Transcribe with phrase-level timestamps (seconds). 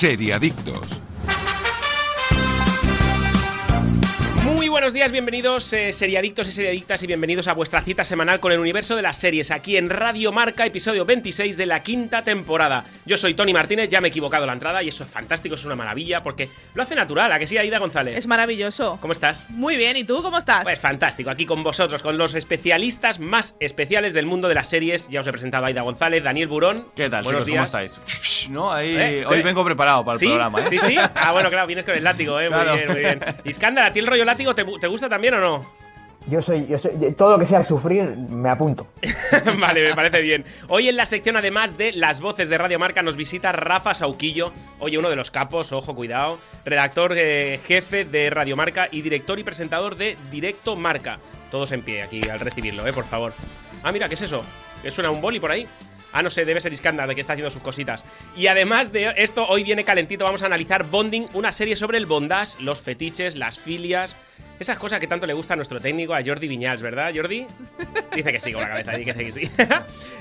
[0.00, 1.09] Seriadictos.
[4.80, 8.58] Buenos días, bienvenidos eh, seriadictos y seriadictas y bienvenidos a vuestra cita semanal con el
[8.58, 12.86] universo de las series aquí en Radio Marca, episodio 26 de la quinta temporada.
[13.04, 15.66] Yo soy Tony Martínez, ya me he equivocado la entrada y eso es fantástico, es
[15.66, 18.16] una maravilla porque lo hace natural, ¿a que sí, Aida González?
[18.16, 18.96] Es maravilloso.
[19.02, 19.50] ¿Cómo estás?
[19.50, 20.62] Muy bien, ¿y tú cómo estás?
[20.62, 25.10] Pues fantástico, aquí con vosotros, con los especialistas más especiales del mundo de las series.
[25.10, 26.86] Ya os he presentado a Aida González, Daniel Burón.
[26.96, 27.70] ¿Qué tal, Buenos chicos?
[27.70, 27.70] días.
[27.70, 28.48] ¿Cómo estáis?
[28.48, 29.26] No, ahí, ¿Eh?
[29.26, 30.26] hoy vengo preparado para el ¿Sí?
[30.26, 30.66] programa, ¿eh?
[30.70, 30.96] Sí, sí.
[31.14, 32.48] Ah, bueno, claro, vienes con el látigo, ¿eh?
[32.48, 32.74] Muy Claro.
[32.76, 33.20] bien, muy bien.
[33.44, 35.80] Iskandar, ¿a ti el rollo látigo te, te gusta también o no?
[36.26, 38.86] Yo soy, yo soy, todo lo que sea sufrir, me apunto.
[39.58, 40.44] vale, me parece bien.
[40.68, 44.52] Hoy en la sección, además de las voces de Radio Marca, nos visita Rafa Sauquillo.
[44.80, 46.38] Oye, uno de los capos, ojo, cuidado.
[46.64, 51.20] Redactor eh, jefe de Radio Marca y director y presentador de Directo Marca.
[51.50, 53.32] Todos en pie aquí al recibirlo, eh, por favor.
[53.82, 54.44] Ah, mira, ¿qué es eso?
[54.82, 55.66] ¿Que suena un boli por ahí?
[56.12, 58.04] Ah, no sé, debe ser Iskandar de que está haciendo sus cositas.
[58.36, 62.06] Y además de esto, hoy viene calentito, vamos a analizar Bonding, una serie sobre el
[62.06, 64.16] bondage, los fetiches, las filias,
[64.60, 67.46] esas cosas que tanto le gusta a nuestro técnico, a Jordi Viñals, ¿verdad, Jordi?
[68.14, 69.50] Dice que sí con la cabeza, dice que sí.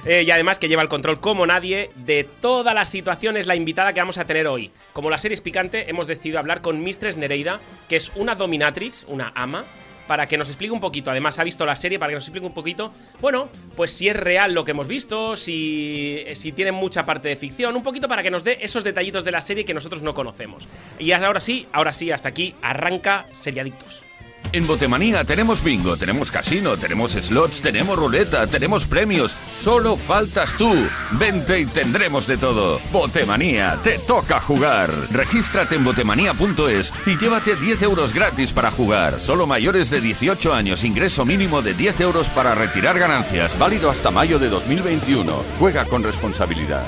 [0.05, 3.91] Eh, y además que lleva el control como nadie de todas las situaciones la invitada
[3.91, 4.71] que vamos a tener hoy.
[4.93, 7.59] Como la serie es picante, hemos decidido hablar con Mistress Nereida,
[7.89, 9.65] que es una dominatrix, una ama,
[10.07, 12.47] para que nos explique un poquito, además ha visto la serie, para que nos explique
[12.47, 17.05] un poquito, bueno, pues si es real lo que hemos visto, si, si tiene mucha
[17.05, 19.73] parte de ficción, un poquito para que nos dé esos detallitos de la serie que
[19.73, 20.65] nosotros no conocemos.
[20.97, 24.08] Y ahora sí, ahora sí, hasta aquí, arranca Seriadictos.
[24.51, 29.31] En Botemanía tenemos bingo, tenemos casino, tenemos slots, tenemos ruleta, tenemos premios.
[29.31, 30.73] Solo faltas tú.
[31.11, 32.79] Vente y tendremos de todo.
[32.91, 34.89] Botemanía, te toca jugar.
[35.11, 39.19] Regístrate en botemanía.es y llévate 10 euros gratis para jugar.
[39.19, 43.57] Solo mayores de 18 años, ingreso mínimo de 10 euros para retirar ganancias.
[43.59, 45.43] Válido hasta mayo de 2021.
[45.59, 46.87] Juega con responsabilidad.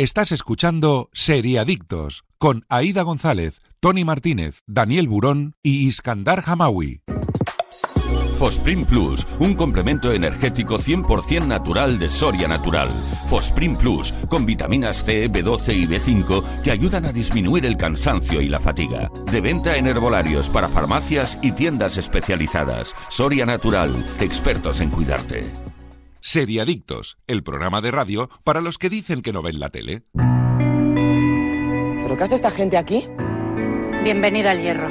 [0.00, 7.00] Estás escuchando Seriadictos con Aida González, Tony Martínez, Daniel Burón y Iskandar Hamawi.
[8.38, 12.90] Fosprin Plus, un complemento energético 100% natural de Soria Natural.
[13.26, 18.50] Fosprin Plus, con vitaminas C, B12 y B5 que ayudan a disminuir el cansancio y
[18.50, 19.10] la fatiga.
[19.32, 22.94] De venta en herbolarios para farmacias y tiendas especializadas.
[23.08, 25.50] Soria Natural, expertos en cuidarte.
[26.20, 30.04] Seriadictos, el programa de radio para los que dicen que no ven la tele.
[32.02, 33.04] ¿Pero qué hace esta gente aquí?
[34.02, 34.88] Bienvenida al hierro.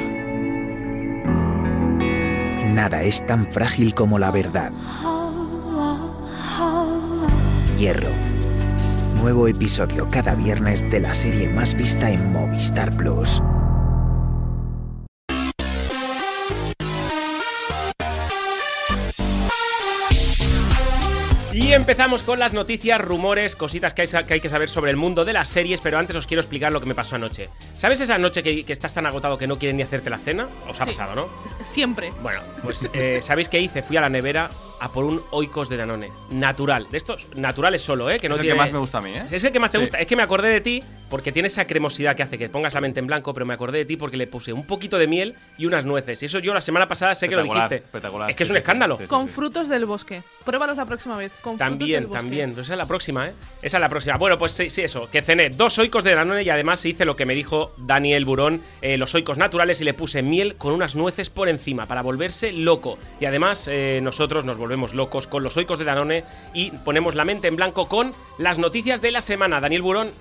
[2.74, 4.72] Nada es tan frágil como la verdad.
[7.76, 8.10] Hierro.
[9.20, 13.42] Nuevo episodio cada viernes de la serie más vista en Movistar Plus.
[21.62, 24.98] Y empezamos con las noticias, rumores, cositas que hay, que hay que saber sobre el
[24.98, 27.50] mundo de las series, pero antes os quiero explicar lo que me pasó anoche.
[27.78, 30.48] ¿Sabes esa noche que, que estás tan agotado que no quieren ni hacerte la cena?
[30.70, 30.92] Os ha Sí.
[30.92, 31.30] pasado, ¿no?
[31.62, 32.14] Siempre.
[32.22, 33.84] Bueno, pues eh, ¿sabéis qué hice?
[33.84, 34.50] Fui a la nevera
[34.82, 36.10] a por un oikos de Danone.
[36.32, 36.88] Natural.
[36.90, 38.20] De estos naturales solo, ¿eh?
[38.20, 39.24] Que no es el tiene- que más me gusta a mí, ¿eh?
[39.30, 39.82] Es el que más te Sí.
[39.84, 40.00] gusta.
[40.00, 42.80] Es que me acordé de ti porque tiene esa cremosidad que hace que pongas la
[42.80, 45.36] mente en blanco, pero me acordé de ti porque le puse un poquito de miel
[45.58, 46.24] y unas nueces.
[46.24, 47.76] Y eso yo la semana pasada sé que lo dijiste.
[47.76, 48.30] espectacular.
[48.30, 48.96] Es que es un sí, sí, escándalo.
[48.96, 49.10] sí, sí.
[49.10, 50.24] Con frutos del bosque.
[50.46, 51.34] Pruébalos la próxima vez.
[51.42, 52.52] Con También, del también.
[52.52, 53.34] Esa es la próxima, ¿eh?
[53.62, 54.18] Esa es la próxima.
[54.18, 55.10] Bueno, pues sí, sí, eso.
[55.12, 58.62] Que cené dos oicos de Danone y además hice lo que me dijo Daniel Burón,
[58.82, 62.54] eh, los oicos naturales y le puse miel con unas nueces por encima para volverse
[62.54, 62.98] loco.
[63.20, 66.24] Y además eh, nosotros nos volvemos locos con los oicos de Danone
[66.54, 69.60] y ponemos la mente en blanco con las noticias de la semana.
[69.60, 70.12] Daniel Burón,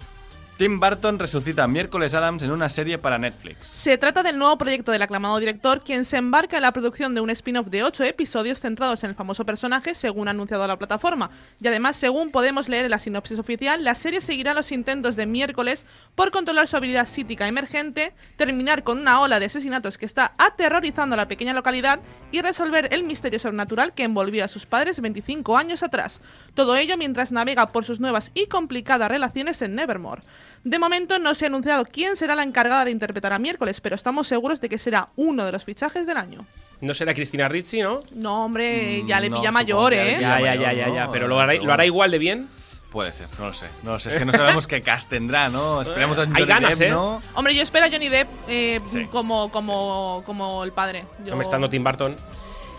[0.58, 3.68] Tim Burton resucita a Miércoles Adams en una serie para Netflix.
[3.68, 7.20] Se trata del nuevo proyecto del aclamado director, quien se embarca en la producción de
[7.20, 11.30] un spin-off de ocho episodios centrados en el famoso personaje, según ha anunciado la plataforma.
[11.62, 15.26] Y además, según podemos leer en la sinopsis oficial, la serie seguirá los intentos de
[15.26, 15.86] miércoles
[16.16, 21.14] por controlar su habilidad psíquica emergente, terminar con una ola de asesinatos que está aterrorizando
[21.14, 22.00] a la pequeña localidad
[22.32, 26.20] y resolver el misterio sobrenatural que envolvió a sus padres 25 años atrás.
[26.54, 30.22] Todo ello mientras navega por sus nuevas y complicadas relaciones en Nevermore.
[30.64, 33.94] De momento no se ha anunciado quién será la encargada de interpretar a miércoles, pero
[33.94, 36.44] estamos seguros de que será uno de los fichajes del año.
[36.80, 38.00] no será Cristina Ricci, ¿no?
[38.14, 40.18] No, hombre, ya le pilla mayor, ¿eh?
[40.20, 41.10] Ya, ya, ya, ya, ya.
[41.10, 42.48] Pero lo hará, lo igual de bien.
[42.92, 43.66] Puede ser, no lo sé.
[43.82, 44.08] No lo sé.
[44.08, 45.82] Es que no sabemos qué cast tendrá, ¿no?
[45.82, 46.90] Esperemos a Hay Johnny ganas, Depp, ¿eh?
[46.90, 47.20] ¿no?
[47.34, 51.04] Hombre, yo espero a Johnny Depp eh, Sí, como, como, como el padre.
[51.22, 52.16] Yo- No me estando Tim Burton.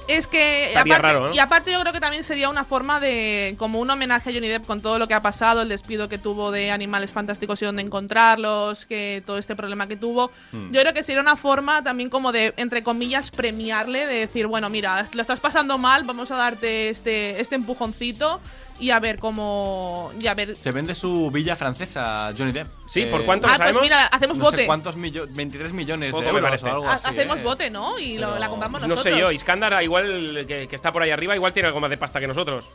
[0.09, 1.35] Es que Estaría aparte, raro, ¿no?
[1.35, 4.47] y aparte yo creo que también sería una forma de como un homenaje a Johnny
[4.47, 7.65] Depp con todo lo que ha pasado, el despido que tuvo de Animales Fantásticos y
[7.65, 10.31] dónde encontrarlos, que todo este problema que tuvo.
[10.51, 10.71] Hmm.
[10.71, 14.67] Yo creo que sería una forma también como de entre comillas premiarle, de decir, bueno,
[14.69, 18.41] mira, lo estás pasando mal, vamos a darte este este empujoncito
[18.79, 20.11] y a ver cómo.
[20.19, 20.55] Y a ver.
[20.55, 22.67] Se vende su villa francesa, Johnny Depp.
[22.87, 23.81] Sí, Eh, ¿por cuánto Ah, lo pues sabemos?
[23.83, 24.57] mira, hacemos No bote.
[24.57, 26.65] sé cuántos millones, 23 millones Poco de me euros parece.
[26.65, 27.09] o algo Ha- así.
[27.09, 27.43] hacemos ¿eh?
[27.43, 27.99] bote, ¿no?
[27.99, 29.13] Y lo- Pero- la compramos No nosotros.
[29.15, 31.97] sé yo, Iskandar, igual que, que está por ahí arriba, igual tiene algo más de
[31.97, 32.65] pasta que nosotros.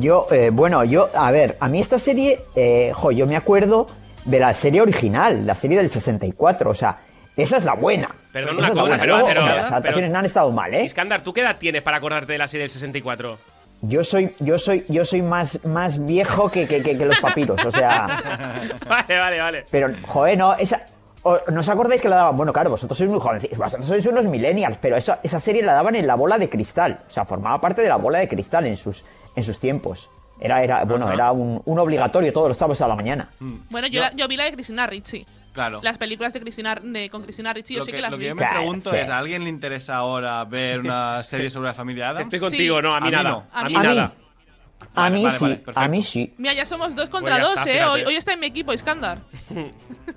[0.00, 3.86] Yo, eh, bueno, yo, a ver, a mí esta serie, eh, jo, yo me acuerdo
[4.24, 7.00] de la serie original, la serie del 64, o sea,
[7.36, 8.14] esa es la buena.
[8.32, 9.00] Perdón Esa una es la cosa, buena.
[9.02, 10.84] pero- Luego, pero- las pero- adaptaciones no han estado mal, ¿eh?
[10.84, 13.38] Iskandar, ¿tú qué edad tienes para acordarte de la serie del 64?
[13.82, 17.62] Yo soy, yo soy, yo soy más, más viejo que, que- que- que los papiros,
[17.64, 18.18] o sea,
[18.88, 19.64] vale, vale, vale.
[19.70, 20.86] pero, joder, no, esa,
[21.22, 22.36] o- ¿no os acordáis que la daban?
[22.36, 25.74] Bueno, claro, vosotros sois muy jovencitos, vosotros sois unos millennials, pero esa, esa serie la
[25.74, 28.64] daban en la bola de cristal, o sea, formaba parte de la bola de cristal
[28.66, 29.04] en sus,
[29.36, 30.08] en sus tiempos.
[30.40, 33.28] Era, era, bueno, era un, un obligatorio todos los sábados a la mañana.
[33.70, 35.24] Bueno, yo, Yo- la- yo vi la de Cristina Ricci.
[35.54, 35.80] Claro.
[35.82, 38.18] Las películas de Cristina, de, con Cristina Ricci, yo lo sí que, que las lo
[38.18, 38.24] vi.
[38.24, 38.96] que yo me Claro, pregunto sí.
[38.96, 42.24] es, ¿a alguien le interesa ahora ver una serie sobre la familia Adams?
[42.26, 42.82] Estoy contigo, Sí.
[42.82, 43.30] no, a mí A mí nada.
[43.30, 43.46] no.
[43.52, 44.12] A mí mí- A mí, nada.
[44.94, 46.34] a Vale, mí vale, sí, vale, a mí sí.
[46.36, 47.84] Mira, ya somos dos contra Pues dos, ¿eh?
[47.84, 49.18] Hoy, hoy está en mi equipo, Iskandar.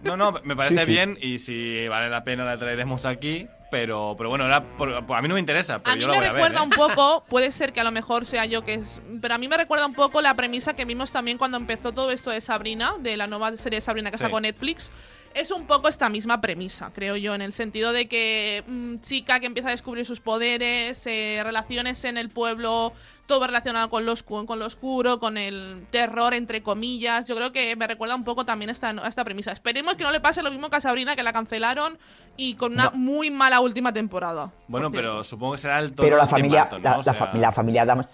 [0.04, 0.92] No, no, me parece Sí, sí.
[0.92, 5.18] bien y si vale la pena la traeremos aquí, pero, pero bueno, era por- por-
[5.18, 6.34] a mí no me interesa, pero A mí yo me voy a ver.
[6.34, 6.64] recuerda ¿eh?
[6.64, 9.48] un poco, puede ser que a lo mejor sea yo que es, pero a mí
[9.48, 12.94] me recuerda un poco la premisa que vimos también cuando empezó todo esto de Sabrina,
[13.00, 14.24] de la nueva serie de Sabrina que Sí.
[14.24, 14.92] sacó Netflix.
[15.38, 19.40] Es un poco esta misma premisa, creo yo, en el sentido de que mm, chica
[19.40, 22.92] que empieza a descubrir sus poderes, eh, relaciones en el pueblo,
[23.28, 27.28] todo relacionado con lo, oscu- con lo oscuro, con el terror, entre comillas.
[27.28, 29.52] Yo creo que me recuerda un poco también esta, a esta premisa.
[29.52, 32.00] Esperemos que no le pase lo mismo que a Sabrina, que la cancelaron
[32.36, 32.92] y con una No.
[32.94, 34.52] muy mala última temporada.
[34.68, 36.90] Bueno, pero supongo que será el tono Pero la familia, Burton, ¿no?
[36.90, 38.08] la, O la sea, fa- la familia Adams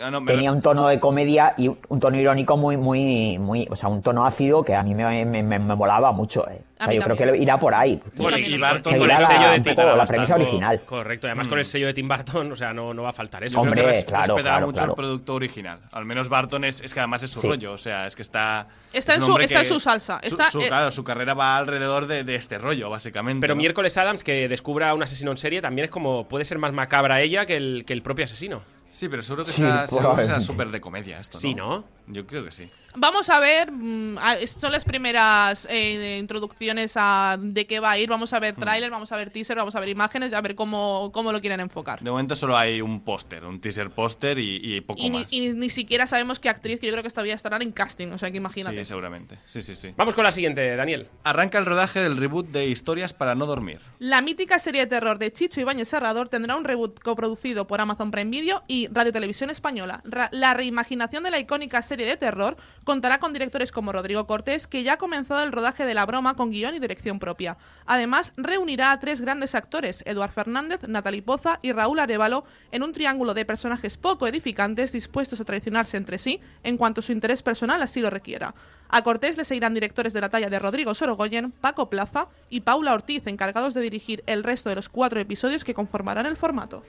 [0.00, 3.76] ah, no, tenía un tono de comedia y un tono irónico muy, muy, muy, o
[3.76, 6.48] sea, un tono ácido que a mí me, me, me- me molaba mucho.
[6.48, 6.62] eh.
[6.80, 8.02] O sea, yo creo que irá por ahí.
[8.16, 10.80] Bueno, y Barton con el Seguirá sello la- de Tim premisa original.
[10.84, 11.50] Correcto, además Mm.
[11.50, 13.54] con el sello de Tim Burton, o sea, no, no va a faltar eso.
[13.54, 14.92] Yo creo que Hombre, claro, respetará claro, mucho claro.
[14.92, 15.78] el producto original.
[15.92, 17.46] Al menos Barton es, es que además es su Sí.
[17.46, 17.72] rollo.
[17.72, 18.66] O sea, es que está.
[18.92, 20.18] Está es en su- hombre está en su salsa.
[20.22, 23.40] su- Está, su- eh, claro, su carrera va alrededor de, de este rollo, básicamente.
[23.40, 23.58] Pero ¿no?
[23.58, 26.26] miércoles Adams, que descubra un asesino en serie, también es como.
[26.26, 28.62] Puede ser más macabra ella que el, que el propio asesino.
[28.92, 30.06] Sí, pero seguro que Sí, será, seguro que será
[30.36, 30.44] probablemente.
[30.46, 31.40] súper de comedia esto, ¿no?
[31.40, 31.84] Sí, ¿no?
[32.06, 32.68] Yo creo que sí.
[32.94, 37.98] Vamos a ver, mm, a- son las primeras eh, introducciones a de qué va a
[37.98, 38.08] ir.
[38.10, 38.40] Vamos a Hmm.
[38.42, 41.32] ver tráiler, vamos a ver teaser, vamos a ver imágenes y a ver cómo, cómo
[41.32, 42.00] lo quieren enfocar.
[42.00, 45.32] De momento solo hay un póster, un teaser póster y, y poco Y ni, más.
[45.32, 48.18] y ni siquiera sabemos qué actriz, que yo creo que todavía estarán en casting, o
[48.18, 48.78] sea que imagínate.
[48.80, 49.38] Sí, seguramente.
[49.46, 49.94] Sí, sí, sí.
[49.96, 51.08] Vamos con la siguiente, Daniel.
[51.24, 53.78] Arranca el rodaje del reboot de Historias para no dormir.
[54.00, 58.10] La mítica serie de terror de Chicho Ibáñez Serrador tendrá un reboot coproducido por Amazon
[58.10, 60.02] Prime Video y Radio Televisión Española.
[60.04, 64.66] Ra- la reimaginación de la icónica serie de terror contará con directores como Rodrigo Cortés,
[64.66, 67.56] que ya ha comenzado el rodaje de la broma con guion y dirección propia.
[67.86, 72.92] Además, reunirá a tres grandes actores, Eduard Fernández, Natalie Poza y Raúl Arevalo, en un
[72.92, 77.82] triángulo de personajes poco edificantes dispuestos a traicionarse entre sí en cuanto su interés personal
[77.82, 78.54] así lo requiera.
[78.88, 82.92] A Cortés le seguirán directores de la talla de Rodrigo Sorogoyen, Paco Plaza y Paula
[82.92, 86.82] Ortiz, encargados de dirigir el resto de los cuatro episodios que conformarán el formato.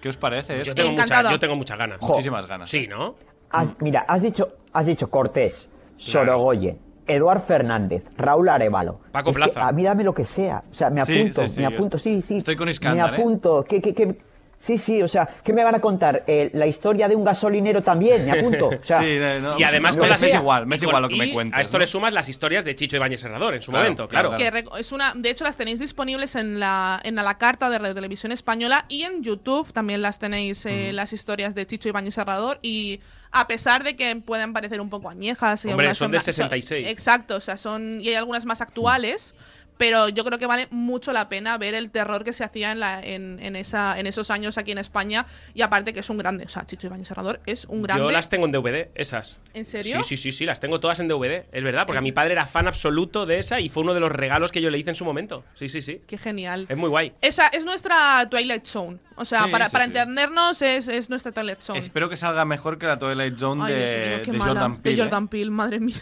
[0.00, 1.98] ¿Qué os parece Yo tengo, mucha- yo tengo muchas ganas.
[1.98, 2.06] Jo.
[2.08, 2.70] Muchísimas ganas.
[2.70, 3.16] Sí, ¿no?
[3.50, 9.00] Has- mira, has dicho, has dicho Cortés, Sorogoyen, Eduard Fernández, Raúl Arevalo.
[9.12, 9.66] Paco Es que Plaza.
[9.68, 10.62] a mí dame lo que sea.
[10.70, 12.36] O sea, me Sí, apunto, sí, sí, me yo apunto, sí, sí.
[12.38, 13.16] estoy con Me Iskandar, ¿eh?
[13.16, 13.64] apunto.
[13.68, 14.18] ¿Qué, qué, qué?
[14.60, 16.24] Sí, sí, o sea, ¿qué me van a contar?
[16.26, 18.66] Eh, la historia de un gasolinero también, me apunto.
[18.68, 21.02] O sea, Sí, no, Y además lo con las me es igual, me es igual
[21.02, 21.56] lo que me y cuentes.
[21.56, 21.78] A esto ¿no?
[21.78, 24.36] le sumas las historias de Chicho Ibáñez Serrador en su Claro, momento, claro.
[24.36, 27.94] Que es una, de hecho, las tenéis disponibles en la, en la carta de Radio
[27.94, 32.58] Televisión Española y en YouTube también las tenéis eh, las historias de Chicho Ibáñez Serrador
[32.60, 36.88] y a pesar de que pueden parecer un poco añejas y Hombre, son ma- 66.
[36.88, 39.34] exacto, o sea, son y hay algunas más actuales.
[39.78, 42.80] Pero yo creo que vale mucho la pena ver el terror que se hacía en,
[42.80, 45.24] la, en, en esa, en esos años aquí en España.
[45.54, 46.44] Y aparte que es un grande.
[46.44, 48.02] O sea, Chicho Ibáñez Serrador es un grande.
[48.04, 49.40] Yo las tengo en DVD, esas.
[49.54, 50.02] ¿En serio?
[50.02, 51.46] Sí, sí, sí, sí, las tengo todas en DVD.
[51.52, 54.00] Es verdad, porque a mi padre era fan absoluto de esa y fue uno de
[54.00, 55.44] los regalos que yo le hice en su momento.
[55.54, 56.02] Sí, sí, sí.
[56.06, 56.66] Qué genial.
[56.68, 57.12] Es muy guay.
[57.20, 58.98] Esa es nuestra Twilight Zone.
[59.16, 59.90] O sea, Sí, para, sí, para sí.
[59.90, 61.78] entendernos es, es nuestra Twilight Zone.
[61.78, 64.44] Espero que salga mejor que la Twilight Zone Ay, de, mío.
[64.44, 64.96] Jordan Peele.
[64.96, 65.04] De ¿eh?
[65.04, 65.96] Jordan Peele, madre mía.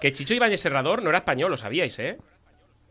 [0.00, 2.16] Que Chicho Ibáñez Serrador no era español, lo sabíais, ¿eh?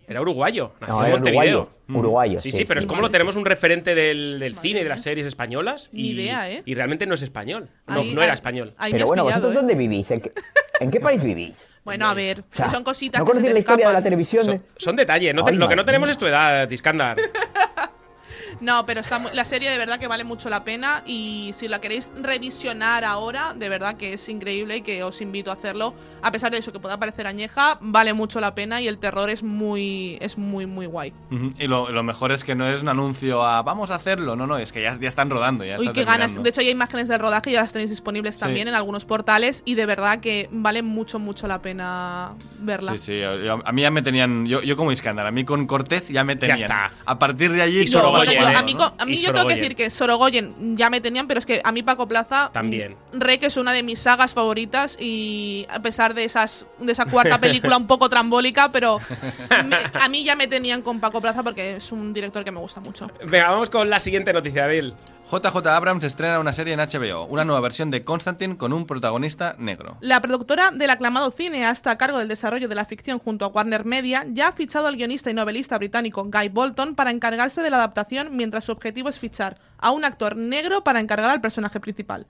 [0.10, 1.60] Era uruguayo, nació no, en era Montevideo.
[1.60, 2.00] uruguayo.
[2.00, 2.88] Uruguayo, Sí, sí, sí, pero es sí.
[2.88, 5.90] como lo tenemos un referente del, del cine y de las series españolas.
[5.94, 6.62] Ni y, idea, ¿eh?
[6.66, 7.70] Y realmente no es español.
[7.88, 8.74] No, Ahí- no era ahí- español.
[8.78, 9.56] ahí Pero bueno, pillado, ¿vosotros ¿eh?
[9.56, 10.12] dónde vivís?
[10.12, 10.32] ¿En qué,
[10.80, 11.66] en qué país vivís?
[11.86, 14.46] Bueno, a ver, O sea, son cositas ¿No conocéis la historia de la televisión?
[14.46, 15.34] Son, de- son detalles.
[15.34, 16.12] No te- Ay, lo que no tenemos mía.
[16.14, 17.18] es tu edad, Discandar.
[18.62, 21.80] No, pero está la serie de verdad que vale mucho la pena y si la
[21.80, 25.94] queréis revisionar ahora, de verdad que es increíble y que os invito a hacerlo.
[26.22, 29.30] A pesar de eso que pueda parecer añeja, vale mucho la pena y el terror
[29.30, 31.14] es muy es muy muy guay.
[31.58, 34.48] Y lo, lo mejor es que no es un anuncio a vamos a hacerlo, no,
[34.48, 35.64] no, es que ya, ya están rodando.
[35.64, 36.42] Ya Uy, está qué ganas.
[36.42, 39.62] De hecho, ya hay imágenes del rodaje, ya las tenéis disponibles también en algunos portales
[39.66, 42.92] y de verdad que vale mucho, mucho la pena verla.
[42.94, 45.46] Sí, sí, yo- yo- a mí ya me tenían, yo, yo como Iskandar, a mí
[45.46, 46.60] con Cortés ya me tenían.
[46.60, 46.92] está.
[47.06, 48.49] A partir de allí Y todo Bueno.
[48.56, 51.46] A mí, a mí yo tengo que decir que Sorogoyen ya me tenían, pero es
[51.46, 52.96] que a mí Paco Plaza También.
[53.14, 56.92] mm, Rey que es una de mis sagas favoritas y a pesar de esas de
[56.92, 59.00] esa cuarta película un poco trambólica, pero
[59.66, 62.60] me- a mí ya me tenían con Paco Plaza porque es un director que me
[62.60, 63.10] gusta mucho.
[63.26, 64.94] Venga, vamos con la siguiente noticia, Bill.
[65.32, 69.56] JJ Abrams estrena una serie en HBO, una nueva versión de Constantine con un protagonista
[69.60, 69.96] negro.
[70.02, 73.50] La productora del aclamado cine hasta a cargo del desarrollo de la ficción junto a
[73.50, 77.70] Warner Media ya ha fichado al guionista y novelista británico Guy Bolton para encargarse de
[77.70, 81.80] la adaptación mientras su objetivo es fichar a un actor negro para encargar al personaje
[81.80, 82.26] principal.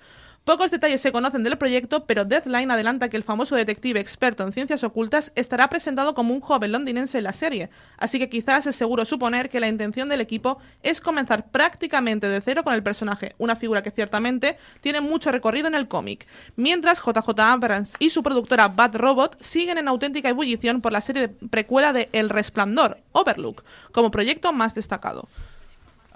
[0.49, 4.51] Pocos detalles se conocen del proyecto, pero Deathline adelanta que el famoso detective experto en
[4.51, 8.75] ciencias ocultas estará presentado como un joven londinense en la serie, así que quizás es
[8.75, 13.35] seguro suponer que la intención del equipo es comenzar prácticamente de cero con el personaje,
[13.37, 16.25] una figura que ciertamente tiene mucho recorrido en el cómic.
[16.55, 21.27] Mientras JJ Abrams y su productora Bad Robot siguen en auténtica ebullición por la serie
[21.27, 25.29] de precuela de El Resplandor, Overlook, como proyecto más destacado.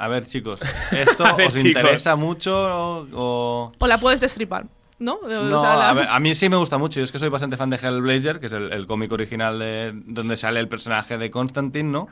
[0.03, 0.59] A ver, chicos,
[0.91, 1.65] ¿esto ver, os chicos.
[1.67, 3.07] interesa mucho o...?
[3.13, 4.65] o- O la puedes destripar,
[4.99, 5.13] ¿no?
[5.15, 6.99] O No, sea, la- a, ver, a mí sí me gusta mucho.
[6.99, 9.91] Yo es que soy bastante fan de Hellblazer, que es el, el cómic original de
[10.05, 12.07] donde sale el personaje de Constantine, ¿no?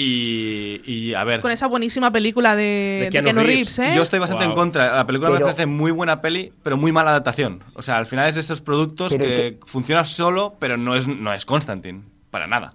[0.00, 3.76] Y, y, a ver, Con esa buenísima película de, De de Keanu Reeves.
[3.76, 3.96] Reeves, ¿eh?
[3.96, 4.52] yo estoy bastante Wow.
[4.52, 4.94] en contra.
[4.94, 7.64] La película Pero- me parece muy buena peli, pero muy mala adaptación.
[7.74, 11.08] O sea, al final es de estos productos Pero que funcionan solo, pero no es,
[11.08, 12.74] no es Constantine, para nada.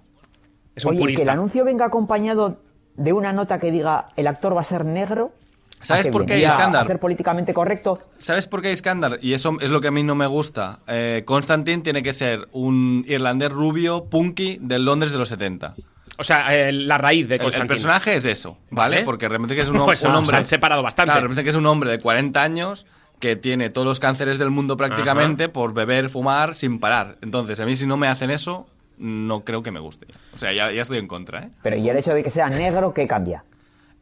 [0.76, 1.32] Es un Oye, que el purista.
[1.32, 2.60] anuncio venga acompañado
[2.96, 5.32] de una nota que diga el actor va a ser negro.
[5.80, 6.82] ¿Sabes ¿a por qué, Iskandar?
[6.82, 7.98] A ser políticamente correcto.
[8.18, 9.18] ¿Sabes por qué Iskandar?
[9.20, 10.78] Y eso es lo que a mí no me gusta.
[10.86, 15.74] Eh, Constantine tiene que ser un irlandés rubio, punky, del Londres de los 70.
[16.16, 17.68] O sea, eh, la raíz de El, el Constantine.
[17.68, 18.96] personaje es eso, ¿vale?
[18.96, 19.04] Vale.
[19.04, 20.30] Porque realmente que es un, Pues, un hombre.
[20.30, 21.08] se han separado bastante.
[21.08, 22.86] Claro, realmente que es un hombre de 40 años
[23.20, 27.18] que tiene todos los cánceres del mundo prácticamente por beber, fumar sin parar.
[27.20, 28.66] Entonces, a mí si no me hacen eso,
[28.98, 30.06] no creo que me guste.
[30.34, 31.50] O sea, ya, ya estoy en contra, ¿eh?
[31.62, 33.44] Pero y el hecho de que sea negro, ¿qué cambia?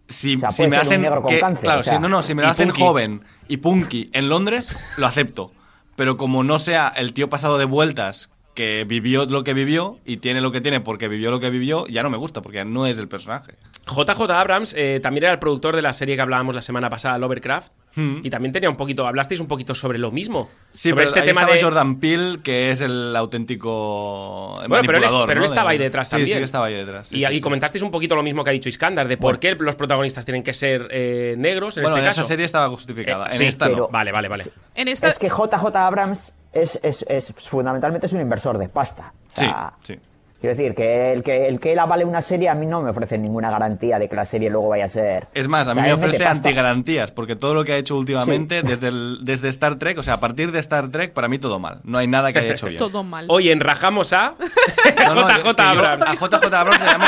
[0.09, 1.03] Si, O sea, si puede me hacen.
[1.03, 2.83] negro con que- cáncer, claro, o sea, si, no, no, si me lo hacen punky.
[2.83, 5.53] joven y punky en Londres, lo acepto.
[5.97, 10.19] Pero como no sea el tío pasado de vueltas que vivió lo que vivió y
[10.19, 12.87] tiene lo que tiene porque vivió lo que vivió, ya no me gusta, porque no
[12.87, 13.55] es el personaje.
[13.87, 17.19] JJ Abrams eh, también era el productor de la serie que hablábamos la semana pasada,
[17.19, 17.73] Lovecraft.
[17.95, 18.21] Hmm.
[18.23, 20.49] Y también tenía un poquito, hablasteis un poquito sobre lo mismo.
[20.71, 21.63] Sí, sobre pero este ahí tema estaba de.
[21.63, 25.45] Jordan Peele, que es el auténtico Bueno, pero él, es- manipulador, pero él ¿no?
[25.47, 26.29] estaba De- ahí detrás sí, también.
[26.37, 27.09] Sí, que estaba ahí detrás.
[27.09, 27.41] sí, y, sí, y sí.
[27.41, 30.43] comentasteis un poquito lo mismo que ha dicho Iskandar, de por qué los protagonistas tienen
[30.43, 32.21] que ser eh, negros en Bueno, este en caso.
[32.23, 33.89] esa serie estaba justificada, Eh, en sí, esta pero- no.
[33.89, 34.45] Vale, vale, vale.
[34.75, 39.13] En esta, Es que JJ Abrams es, es- es- fundamentalmente es un inversor de pasta.
[39.15, 39.99] O Sí, sea, sí.
[40.43, 42.91] Quiero decir, que el que el que él avale una serie a mí no me
[42.91, 45.29] ofrece ninguna garantía de que la serie luego vaya a ser.
[45.35, 48.89] Es más, a mí me ofrece antigarantías, porque todo lo que ha hecho últimamente, desde,
[48.89, 51.81] el- desde Star Trek, o sea, a partir de Star Trek, para mí todo mal.
[51.85, 52.79] No hay nada que haya hecho bien.
[52.81, 53.27] todo mal.
[53.29, 54.35] Oye, enrajamos a
[55.07, 56.07] No, no, JJ yo Abrams.
[56.09, 57.07] A JJ Abrams se llamó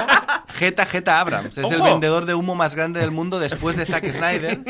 [0.49, 1.59] Geta Abrams.
[1.59, 1.91] Es el Ojo.
[1.91, 4.61] vendedor de humo más grande del mundo después de Zack Snyder.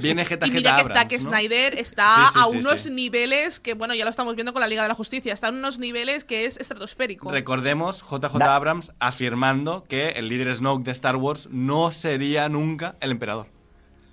[0.00, 1.00] Viene Y Geta mira que Abrams.
[1.00, 1.30] Zack ¿no?
[1.30, 2.90] Snyder está Sí, sí, a sí, unos sí.
[2.90, 5.56] niveles que, bueno, ya lo estamos viendo con la Liga de la Justicia, está en
[5.56, 7.30] unos niveles que es estratosférico.
[7.30, 12.96] Recordemos, JJ Da- Abrams afirmando que el líder Snoke de Star Wars no sería nunca
[13.00, 13.48] el emperador.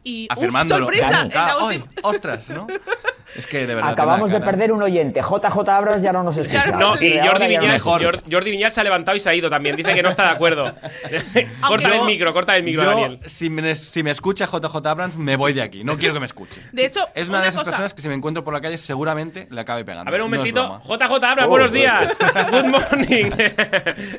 [0.04, 0.86] y ¡uh, Afirmándolo.
[0.88, 1.30] sorpresa, Dani.
[1.32, 2.00] en la última- ¡ay!
[2.04, 2.50] ¡Ostras!
[2.50, 2.68] ¿no?
[3.36, 3.92] Es que de verdad.
[3.92, 5.22] Acabamos de perder un oyente.
[5.22, 6.72] JJ Abrams ya no nos escucha.
[6.72, 7.80] No, y Jordi no-.
[7.80, 9.76] Jor- Jordi Viñas se ha levantado y se ha ido también.
[9.76, 10.74] Dice que no está de acuerdo.
[11.68, 13.20] corta el micro, corta el micro, Yo, Daniel.
[13.26, 15.84] si me, si me escucha JJ Abrams, me voy de aquí.
[15.84, 16.62] No quiero que me escuche.
[16.72, 18.62] De hecho, es una, una de esas cosa- personas que si me encuentro por la
[18.62, 20.10] calle seguramente le acabe pegando.
[20.10, 20.62] A ver, un No momentito.
[20.80, 20.82] broma.
[21.08, 21.86] JJ Abrams, Oh, buenos bueno.
[22.02, 22.18] días.
[22.52, 23.32] Good morning.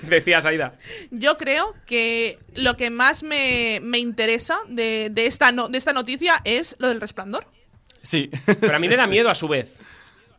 [0.03, 0.75] Decías, Aida.
[1.11, 5.93] Yo creo que lo que más me, me interesa de, de esta no- de esta
[5.93, 7.47] noticia es lo del resplandor.
[8.03, 8.31] Sí.
[8.61, 9.75] Pero a mí me da miedo a su vez.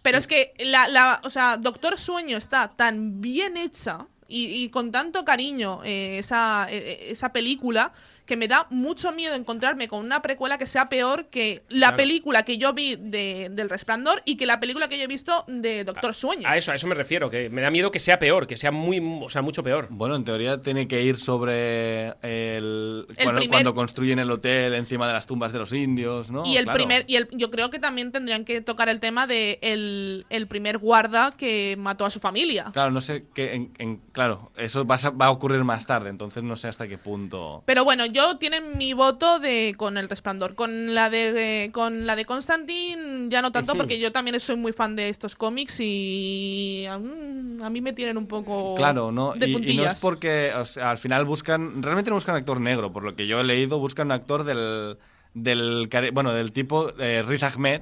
[0.01, 4.70] Pero es que la, la- o sea, Doctor Sueño está tan bien hecha y, y
[4.70, 7.93] con tanto cariño eh, esa, eh, esa película
[8.25, 11.98] que me da mucho miedo encontrarme con una precuela que sea peor que la Claro.
[11.98, 15.44] película que yo vi de, del Resplandor y que la película que yo he visto
[15.48, 16.48] de Doctor Sueño.
[16.48, 17.30] A eso, a eso me refiero.
[17.30, 19.88] Que me da miedo que sea peor, que sea muy, o sea, mucho peor.
[19.89, 24.74] Bueno, en teoría tiene que ir sobre el, El cuando, primer- cuando construyen el hotel
[24.74, 26.46] encima de las tumbas de los indios, ¿no?
[26.46, 26.77] y el Claro.
[26.77, 30.48] primer y el, yo creo que también tendrían que tocar el tema de el, el
[30.48, 32.70] primer guarda que mató a su familia.
[32.74, 33.53] Claro, no sé qué.
[33.53, 36.88] en- en- claro, eso va a, va a ocurrir más tarde, entonces no sé hasta
[36.88, 37.63] qué punto.
[37.65, 40.55] Pero bueno, yo tienen mi voto de con el resplandor.
[40.55, 44.55] Con la de, de- con la de Constantine ya no tanto porque yo también soy
[44.55, 49.34] muy fan de estos cómics y mm, a mí me tienen un poco Claro, ¿no?
[49.34, 52.60] de Y, y no es porque, o sea, al final buscan, realmente no buscan actor
[52.62, 54.98] negro, por lo que yo he leído, buscan un actor del,
[55.34, 57.82] del, cari- bueno, del tipo eh, Riz Ahmed,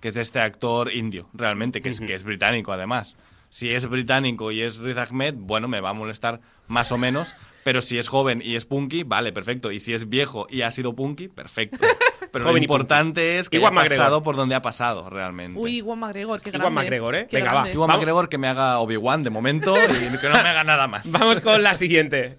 [0.00, 3.16] que es este actor indio, realmente, que es, que es británico además.
[3.48, 7.34] Si es británico y es Riz Ahmed, bueno, me va a molestar más o menos,
[7.66, 9.72] pero si es joven y es punky, vale, perfecto.
[9.72, 11.78] Y si es viejo y ha sido punky, perfecto.
[12.30, 13.98] Pero lo Joven importante es que Iwan haya McGregor.
[13.98, 15.58] pasado por donde ha pasado, realmente.
[15.58, 16.80] Uy, Iwan McGregor, qué Iwan grande.
[16.80, 17.26] McGregor, ¿eh?
[17.28, 17.70] Qué Venga, va.
[17.72, 21.10] Iwan McGregor que me haga Obi-Wan de momento y que no me haga nada más.
[21.18, 22.36] Vamos con la siguiente.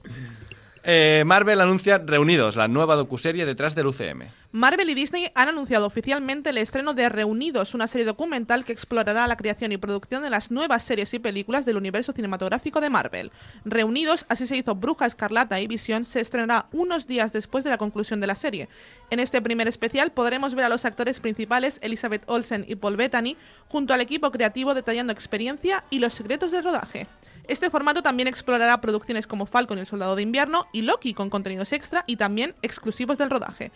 [0.90, 4.32] Eh, Marvel anuncia Reunidos, la nueva docuserie detrás del UCM.
[4.54, 9.28] Marvel y Disney han anunciado oficialmente el estreno de Reunidos, una serie documental que explorará
[9.28, 13.34] la creación y producción de las nuevas series y películas del universo cinematográfico de Marvel.
[13.66, 17.78] Reunidos, así se hizo Bruja Escarlata y Visión, se estrenará unos días después de la
[17.78, 18.70] conclusión de la serie.
[19.10, 23.36] En este primer especial podremos ver a los actores principales Elizabeth Olsen y Paul Bettany
[23.68, 27.08] junto al equipo creativo detallando experiencia y los secretos del rodaje.
[27.48, 31.30] Este formato también explorará producciones como Falcon y el Soldado de Invierno y Loki con
[31.30, 33.72] contenidos extra y también exclusivos del rodaje.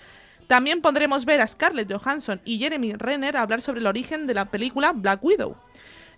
[0.47, 4.45] También podremos ver a Scarlett Johansson y Jeremy Renner hablar sobre el origen de la
[4.45, 5.55] película Black Widow.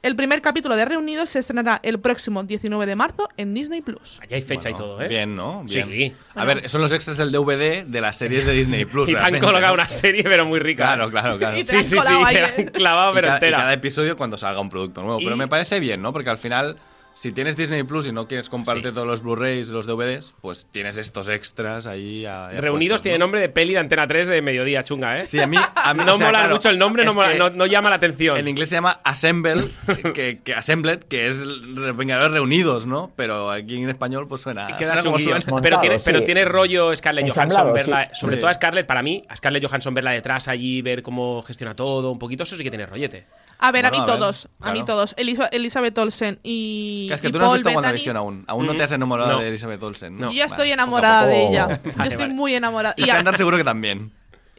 [0.01, 4.19] El primer capítulo de Reunidos se estrenará el próximo 19 de marzo en Disney Plus.
[4.21, 5.07] Allá hay fecha y todo, ¿eh?
[5.07, 5.63] Bien, ¿no?
[5.63, 5.87] Bien.
[5.87, 6.13] Sí.
[6.35, 9.07] A ver, son los extras del DVD de las series de Disney Plus.
[9.09, 10.83] Y te han colocado una serie, pero muy rica.
[10.95, 11.57] Claro, claro, claro.
[11.59, 12.53] Y te Sí, han sí, sí, te la ¿eh?
[12.57, 13.57] han clavado, Y pero cada, y entera.
[13.59, 15.19] cada episodio cuando salga un producto nuevo.
[15.19, 16.11] Pero Y- me parece bien, ¿no?
[16.11, 16.75] Porque al final,
[17.13, 18.93] si tienes Disney Plus y no quieres comprarte Sí.
[18.93, 22.25] todos los Blu-rays, los DVDs, pues tienes estos extras ahí.
[22.25, 23.25] a- Reunidos puestos, tiene ¿no?
[23.25, 25.17] nombre de peli de Antena 3 de mediodía chunga, ¿eh?
[25.21, 27.15] Sí, a mí, a mí no o sea, mola claro, mucho el nombre, no, es
[27.15, 28.37] mola- que no, no llama la atención.
[28.37, 29.69] En inglés se llama Assemble,
[30.13, 31.43] que, que Assembled, que es
[31.75, 33.11] re- Vengadores Reunidos, ¿no?
[33.15, 35.35] Pero aquí en español pues suena, Y queda suena como chunguillo.
[35.41, 35.51] suena.
[35.51, 36.03] Montado, pero, tiene, sí.
[36.05, 38.19] pero tiene rollo Scarlett Ensamblado, Johansson verla, sí.
[38.21, 38.41] sobre Sí.
[38.41, 42.11] todo a Scarlett, para mí, a Scarlett Johansson verla detrás allí, ver cómo gestiona todo,
[42.11, 43.25] un poquito, eso sí que tiene rollete.
[43.59, 45.15] A ver, Bueno, a mí a ver, todos, a mí todos.
[45.17, 48.43] Elizabeth Olsen y, Que es que y tú no has Paul visto Bettany, WandaVision aún.
[48.47, 49.39] Aún no te has enamorado No.
[49.39, 50.17] de Elizabeth Olsen.
[50.17, 50.27] No.
[50.27, 51.81] Yo ya Vale, estoy a enamorada de ella.
[51.97, 52.95] Yo estoy muy enamorada.
[52.97, 54.11] Y Skandar seguro que también.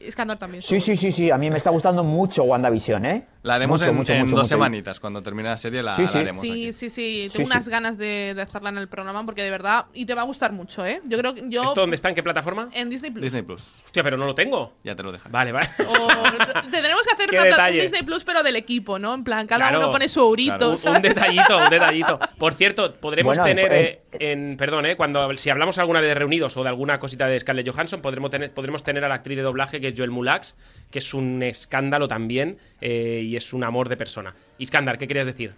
[0.06, 0.62] Iskandar también.
[0.62, 1.30] Sí, sí, sí, sí.
[1.30, 3.26] A mí me está gustando mucho WandaVision, ¿eh?
[3.42, 4.49] La haremos Mucho, en, mucho, en mucho, dos mucho.
[4.49, 4.99] semanitas.
[5.00, 6.18] Cuando termine la serie la, Sí, la sí.
[6.18, 6.73] haremos Sí, aquí.
[6.73, 7.28] sí, sí.
[7.32, 7.52] Tengo sí.
[7.52, 9.86] unas ganas de, de hacerla en el programa porque de verdad.
[9.93, 11.02] Y te va a gustar mucho, ¿eh?
[11.06, 11.62] Yo creo que yo.
[11.62, 12.08] ¿Esto dónde está?
[12.08, 12.71] ¿En qué plataforma?
[12.73, 13.23] En Disney Plus.
[13.23, 13.82] Disney Plus.
[13.84, 14.73] Hostia, pero no lo tengo.
[14.82, 15.30] Ya te lo dejaré.
[15.30, 15.69] Vale, vale.
[15.86, 19.12] O tendremos que hacer una un Disney Plus, pero del equipo, ¿no?
[19.14, 19.78] En plan, cada Claro.
[19.84, 20.56] uno pone su eurito.
[20.56, 20.73] Claro.
[20.73, 20.97] Un, ¿sabes?
[20.97, 22.19] un detallito, un detallito.
[22.38, 26.14] Por cierto, podremos Bueno, tener eh, en, perdón, eh, cuando si hablamos alguna vez de
[26.14, 29.36] reunidos o de alguna cosita de Scarlett Johansson, podremos tener, podremos tener a la actriz
[29.36, 30.57] de doblaje que es Joel Mulax,
[30.91, 34.35] que es un escándalo también eh, y es un amor de persona.
[34.59, 35.54] Iskandar, ¿qué querías decir?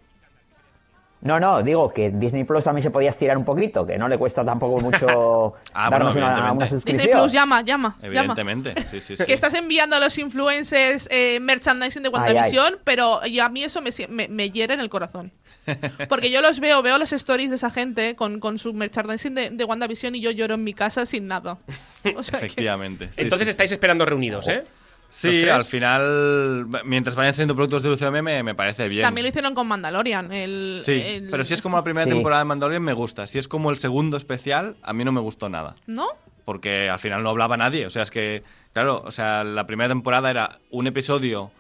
[1.23, 4.19] No, no, digo que Disney Plus también se podía estirar un poquito, que no le
[4.19, 7.21] cuesta tampoco mucho Ah, darnos bueno, una, una Disney suscripción.
[7.21, 7.97] Plus, llama, llama.
[8.01, 8.07] llama.
[8.07, 8.75] Evidentemente.
[8.85, 9.25] Sí, sí, sí.
[9.25, 13.65] Que estás enviando a los influencers eh, merchandising de Ay, WandaVision, pero y a mí
[13.65, 15.33] eso me, me, me hiere en el corazón.
[16.09, 19.51] Porque yo los veo, veo los stories de esa gente con, con su merchandising de,
[19.51, 21.59] de WandaVision y yo lloro en mi casa sin nada.
[22.15, 23.09] O sea que- Efectivamente.
[23.13, 23.51] sí, Entonces sí, sí.
[23.51, 24.65] estáis esperando reunidos, ¿eh?
[25.09, 29.03] Sí, al final, mientras vayan siendo productos del UCM, me, me parece bien.
[29.05, 30.33] También lo hicieron con Mandalorian.
[30.33, 32.11] El, Sí, el- pero si es como la primera Sí.
[32.11, 33.27] temporada de Mandalorian, me gusta.
[33.29, 35.77] Si es como el segundo especial, a mí no me gustó nada.
[35.87, 36.07] ¿No?
[36.45, 37.87] Porque al final no hablaba nadie.
[37.87, 41.51] O sea, es que, claro, o sea, la primera temporada era un episodio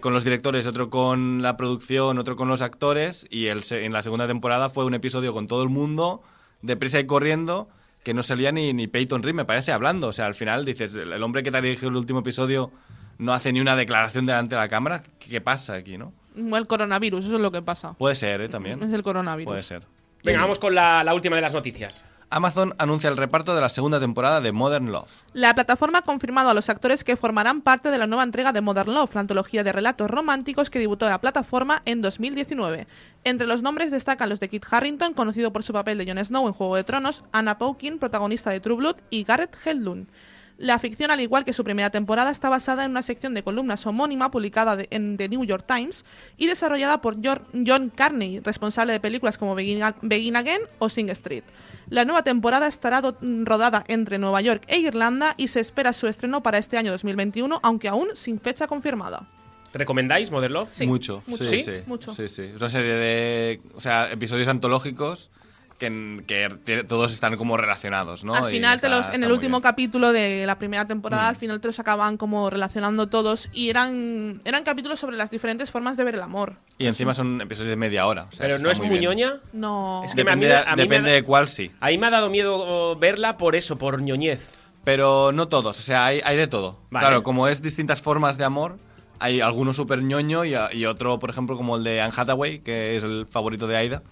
[0.00, 3.26] con los directores, otro con la producción, otro con los actores.
[3.30, 6.22] Y el, en la segunda temporada fue un episodio con todo el mundo,
[6.62, 7.68] deprisa y corriendo,
[8.02, 10.08] que no salía ni, ni Peyton Reed, me parece, hablando.
[10.08, 12.70] O sea, al final dices, el hombre que te ha dirigido el último episodio
[13.18, 15.02] no hace ni una declaración delante de la cámara.
[15.18, 16.12] ¿Qué, qué pasa aquí, no?
[16.36, 17.94] El coronavirus, eso es lo que pasa.
[17.94, 18.48] Puede ser, ¿eh?
[18.48, 18.82] También.
[18.82, 19.50] Es el coronavirus.
[19.50, 19.82] Puede ser.
[20.24, 22.04] Venga, vamos con la, la última de las noticias.
[22.30, 25.10] Amazon anuncia el reparto de la segunda temporada de Modern Love.
[25.32, 28.60] La plataforma ha confirmado a los actores que formarán parte de la nueva entrega de
[28.60, 32.86] Modern Love, la antología de relatos románticos que debutó la plataforma en 2019.
[33.24, 36.46] Entre los nombres destacan los de Kit Harrington, conocido por su papel de Jon Snow
[36.46, 40.08] en Juego de Tronos, Anna Paquin, protagonista de True Blood, y Garrett Hedlund.
[40.56, 43.84] La ficción, al igual que su primera temporada, está basada en una sección de columnas
[43.86, 46.04] homónima publicada de- en The New York Times
[46.36, 51.42] y desarrollada por John Carney, responsable de películas como Begin, Again o Sing Street.
[51.90, 56.42] La nueva temporada estará rodada entre Nueva York e Irlanda y se espera su estreno
[56.42, 59.26] para este año 2021, aunque aún sin fecha confirmada.
[59.72, 60.68] ¿Recomendáis Modern Love?
[60.70, 61.42] Sí, mucho, mucho.
[61.48, 61.60] Sí, ¿Sí?
[61.62, 62.14] sí, Mucho.
[62.14, 62.42] Sí, sí.
[62.42, 65.30] Es una serie de o sea, episodios antológicos
[65.78, 68.34] que, todos están como relacionados, ¿no?
[68.34, 69.60] al final, te está- los, en el último bien.
[69.60, 69.62] Mm.
[69.62, 74.40] capítulo de la primera temporada, al final te los acaban como relacionando todos y eran,
[74.44, 76.54] eran capítulos sobre las diferentes formas de ver el amor.
[76.78, 78.26] Y encima son episodios de media hora.
[78.30, 79.34] o sea, Pero no es muy ñoña.
[79.52, 80.02] No.
[80.04, 81.70] Es que a mí Depende, me- a mí me depende da- de cuál sí.
[81.80, 84.52] Ahí me ha dado miedo verla por eso, por ñoñez.
[84.84, 86.78] Pero no todos, o sea, hay, hay de todo.
[86.90, 87.06] Vale.
[87.06, 88.78] Claro, como es distintas formas de amor,
[89.18, 92.96] hay alguno súper ñoño y, y otro, por ejemplo, como el de Anne Hathaway, que
[92.96, 94.02] es el favorito de Aida,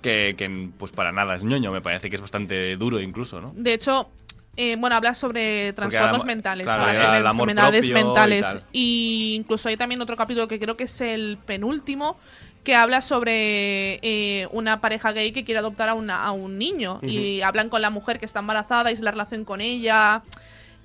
[0.00, 3.52] que, que, pues para nada es ñoño, me parece que es bastante duro incluso, ¿no?
[3.56, 4.10] De hecho,
[4.56, 6.66] eh, bueno, habla sobre trastornos mentales,
[7.12, 8.42] de el enfermedades y mentales.
[8.42, 8.64] tal.
[8.72, 12.16] Y incluso hay también otro capítulo que creo que es el penúltimo
[12.64, 17.00] que habla sobre eh, una pareja gay que quiere adoptar a, una- a un niño
[17.02, 20.22] y hablan con la mujer que está embarazada y es la relación con ella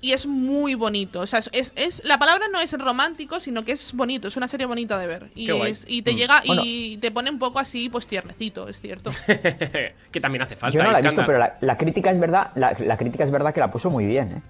[0.06, 3.64] y es muy bonito o sea es, es- es- la palabra no es romántico sino
[3.64, 6.62] que es bonito es una serie bonita de ver y, es- y te llega Bueno.
[6.64, 9.10] y te pone un poco así pues tiernecito es cierto
[10.12, 10.76] que también hace falta.
[10.76, 13.30] Yo no la he visto, pero la, la crítica es verdad, la, la crítica es
[13.30, 14.42] verdad que la puso muy bien, ¿eh?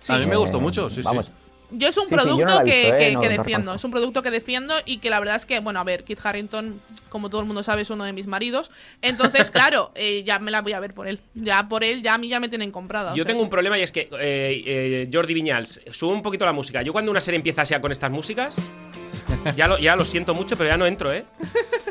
[0.00, 0.12] Sí.
[0.12, 1.26] A mí me Eh, gustó mucho, sí, vamos.
[1.26, 1.32] sí.
[1.70, 3.12] Yo es un Sí, sí, yo producto no que, ¿eh?
[3.12, 3.74] No, que defiendo.
[3.74, 6.18] Es un producto que defiendo y que la verdad es que, bueno, a ver, Kit
[6.24, 8.70] Harrington, como todo el mundo sabe, es uno de mis maridos.
[9.02, 11.20] Entonces, claro, eh, ya me la voy a ver por él.
[11.34, 13.12] Ya por él, ya a mí ya me tienen comprada.
[13.12, 16.22] o Yo sea tengo un problema y es que, eh, eh, Jordi Viñals, sube un
[16.22, 16.82] poquito la música.
[16.82, 18.54] Yo cuando una serie empieza así con estas músicas,
[19.56, 21.24] ya lo, ya lo siento mucho, pero ya no entro, ¿eh?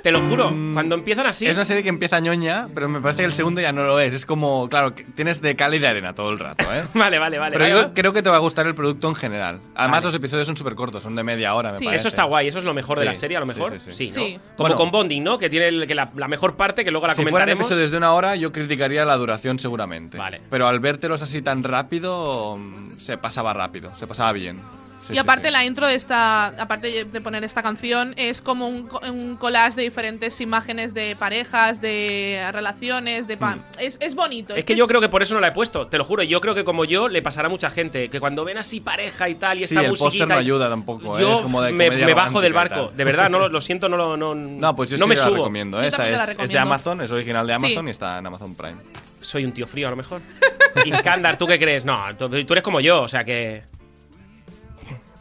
[0.04, 1.48] Te lo juro, cuando empiezan así...
[1.48, 4.00] Es una serie que empieza ñoña, pero me parece que el segundo ya no lo
[4.00, 4.14] es.
[4.14, 6.84] Es como, claro, que tienes de cal y de arena todo el rato, ¿eh?
[6.94, 7.54] Vale, vale, vale.
[7.54, 7.94] Pero vale, yo vale.
[7.94, 9.60] creo que te va a gustar el producto en general.
[9.76, 10.06] Además, Vale.
[10.06, 12.00] los episodios son súper cortos, son de media hora, me Sí, parece.
[12.02, 13.80] Eso está guay, eso es lo mejor de Sí, la serie, a lo sí, mejor.
[13.80, 14.08] sí, sí.
[14.08, 14.14] ¿no?
[14.14, 14.40] Sí.
[14.56, 14.76] Como Bueno.
[14.78, 15.38] con Bonding, ¿no?
[15.38, 17.66] Que tiene el- que la, la mejor parte, que luego la si fueran comentaremos.
[17.66, 20.18] episodios de una hora, yo criticaría la duración seguramente.
[20.18, 20.42] Vale.
[20.50, 24.60] Pero al vértelos así tan rápido, mm, se pasaba rápido, se pasaba bien.
[25.02, 25.54] Sí, y aparte sí.
[25.54, 29.84] la intro de esta, aparte de poner esta canción, es como un, un collage de
[29.84, 34.54] diferentes imágenes de parejas, de relaciones, de pa- es, es bonito.
[34.56, 36.24] Es que yo creo que por eso no la he puesto, te lo juro.
[36.24, 39.30] Yo creo que como yo le pasará a mucha gente que cuando ven así pareja
[39.30, 41.22] y tal y Sí, esta el póster no ayuda tampoco, ¿eh?
[41.22, 43.96] Yo Es como de me, me bajo del barco, de verdad, no lo, siento, no
[43.98, 45.36] lo no, No, pues yo no sí me la subo.
[45.38, 45.78] recomiendo.
[45.78, 45.88] Yo ¿eh?
[45.88, 46.58] Esta la es, es de.
[46.60, 47.66] Amazon, es original de Sí.
[47.66, 48.76] Amazon y está en Amazon Prime.
[49.22, 50.22] Soy un tío frío a lo mejor.
[50.86, 51.86] Iskandar, ¿tú qué crees?
[51.86, 53.64] No, tú, tú eres como yo, o sea que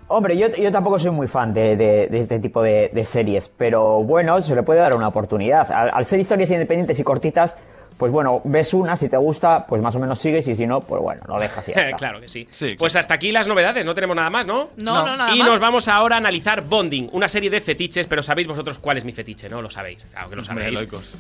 [0.09, 4.05] Hombre, yo, yo tampoco soy muy fan de, de- este tipo de, de series, pero
[4.05, 5.71] bueno, se le puede dar una oportunidad.
[5.73, 7.57] Al, al ser historias independientes y cortitas,
[7.97, 10.81] pues bueno, ves una, si te gusta, pues más o menos sigues y si no,
[10.81, 11.97] pues bueno, lo dejas y ya está.
[11.97, 12.47] claro que sí.
[12.51, 14.71] Sí, pues hasta aquí las novedades, no tenemos nada más, ¿no?
[14.77, 15.49] No, no, nada y más.
[15.49, 19.05] nos vamos ahora a analizar Bonding, una serie de fetiches, pero sabéis vosotros cuál es
[19.05, 19.63] mi fetiche, ¿no?
[19.63, 20.69] Lo sabéis, claro que lo sabéis.
[20.69, 21.17] el oikos.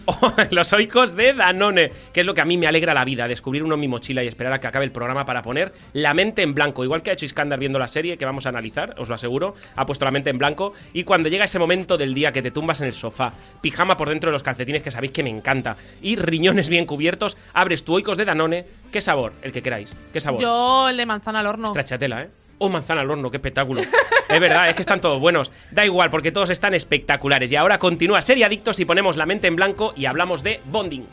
[0.51, 3.63] Los oicos de Danone, que es lo que a mí me alegra la vida, descubrir
[3.63, 6.43] uno en mi mochila y esperar a que acabe el programa para poner la mente
[6.43, 9.09] en blanco, igual que ha hecho Iskandar viendo la serie que vamos a analizar, os
[9.09, 12.33] lo aseguro, ha puesto la mente en blanco y cuando llega ese momento del día
[12.33, 15.23] que te tumbas en el sofá, pijama por dentro de los calcetines que sabéis que
[15.23, 19.33] me encanta y riñones bien cubiertos, abres tu oicos de Danone, ¿qué sabor?
[19.43, 20.41] El que queráis, ¿qué sabor?
[20.41, 21.69] Yo el de manzana al horno.
[21.69, 22.31] Stracciatella, ¿eh?
[22.59, 23.83] Oh, manzana al horno, qué espectáculo.
[24.29, 25.53] es verdad, es que están todos buenos.
[25.71, 27.53] Da igual, porque todos están espectaculares.
[27.53, 31.07] Y ahora continúa Serie Adictos y ponemos la mente en blanco y hablamos de bonding.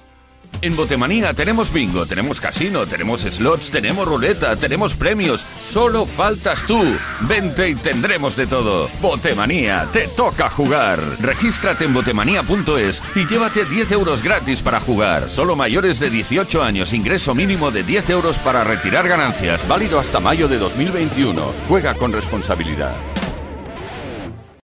[0.61, 5.45] En Botemanía tenemos bingo, tenemos casino, tenemos slots, tenemos ruleta, tenemos premios.
[5.69, 6.81] Solo faltas tú.
[7.21, 8.89] Vente y tendremos de todo.
[9.01, 10.99] Botemanía, te toca jugar.
[11.19, 15.29] Regístrate en botemanía.es y llévate 10 euros gratis para jugar.
[15.29, 19.67] Solo mayores de 18 años, ingreso mínimo de 10 euros para retirar ganancias.
[19.67, 21.53] Válido hasta mayo de 2021.
[21.67, 22.95] Juega con responsabilidad.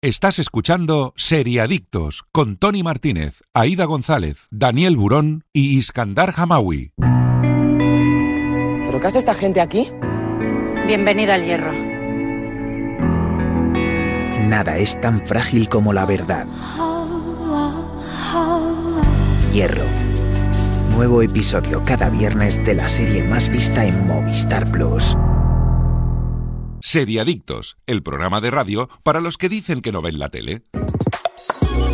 [0.01, 6.93] Estás escuchando Seriadictos con Tony Martínez, Aida González, Daniel Burón y Iskandar Hamawi.
[8.85, 9.89] ¿Pero qué hace esta gente aquí?
[10.87, 11.73] Bienvenida al hierro.
[14.47, 16.47] Nada es tan frágil como la verdad.
[19.51, 19.83] Hierro.
[20.95, 25.17] Nuevo episodio cada viernes de la serie más vista en Movistar Plus.
[26.81, 30.63] Seriadictos, el programa de radio para los que dicen que no ven la tele.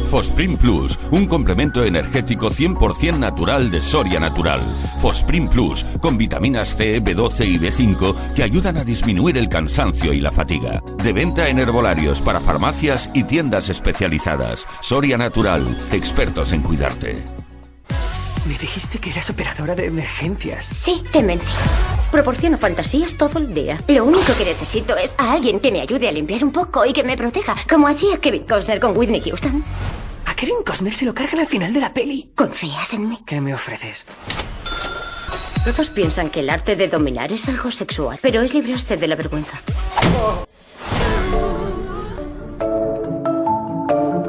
[0.09, 4.61] Fosprin Plus, un complemento energético 100% natural de Soria Natural.
[5.01, 10.21] Fosprin Plus, con vitaminas C, B12 y B5 que ayudan a disminuir el cansancio y
[10.21, 10.81] la fatiga.
[11.03, 14.65] De venta en herbolarios para farmacias y tiendas especializadas.
[14.81, 17.44] Soria Natural, expertos en cuidarte.
[18.45, 20.65] Me dijiste que eras operadora de emergencias.
[20.65, 21.45] Sí, te mentí.
[22.11, 23.81] Proporciono fantasías todo el día.
[23.87, 26.93] Lo único que necesito es a alguien que me ayude a limpiar un poco y
[26.93, 29.63] que me proteja, como hacía Kevin Costner con Whitney Houston.
[30.27, 32.31] A Kevin Costner se lo cargan al final de la peli.
[32.35, 33.19] ¿Confías en mí?
[33.25, 34.05] ¿Qué me ofreces?
[35.63, 39.15] Todos piensan que el arte de dominar es algo sexual, pero es librarse de la
[39.15, 39.59] vergüenza.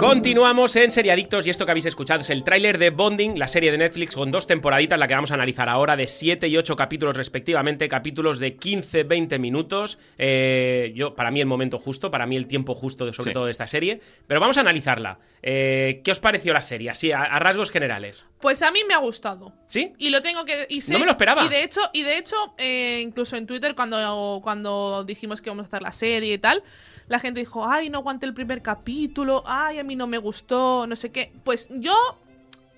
[0.06, 3.72] Continuamos en Seriadictos y esto que habéis escuchado es el tráiler de Bonding, la serie
[3.72, 6.76] de Netflix con dos temporaditas, la que vamos a analizar ahora, de 7 y 8
[6.76, 9.98] capítulos respectivamente, capítulos de 15-20 minutos.
[10.16, 13.34] Eh, yo, para mí el momento justo, para mí el tiempo justo, de, sobre Sí.
[13.34, 14.00] todo de esta serie.
[14.28, 15.18] Pero vamos a analizarla.
[15.42, 16.88] Eh, ¿Qué os pareció la serie?
[16.88, 18.28] Así, a, a rasgos generales.
[18.40, 19.54] Pues a mí me ha gustado.
[19.66, 19.92] ¿Sí?
[19.98, 20.66] Y lo tengo que.
[20.68, 21.44] Y sé- No me lo esperaba.
[21.44, 25.64] Y de hecho, y de hecho eh, incluso en Twitter, cuando, cuando dijimos que íbamos
[25.64, 26.62] a hacer la serie y tal,
[27.08, 30.86] la gente dijo, ay, no aguanté el primer capítulo, ay, a mí no me gustó,
[30.86, 31.32] no sé qué.
[31.44, 31.94] Pues yo.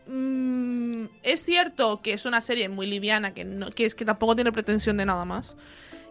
[0.06, 4.34] mm, es cierto que es una serie muy liviana, que, no, que es que tampoco
[4.34, 5.56] tiene pretensión de nada más.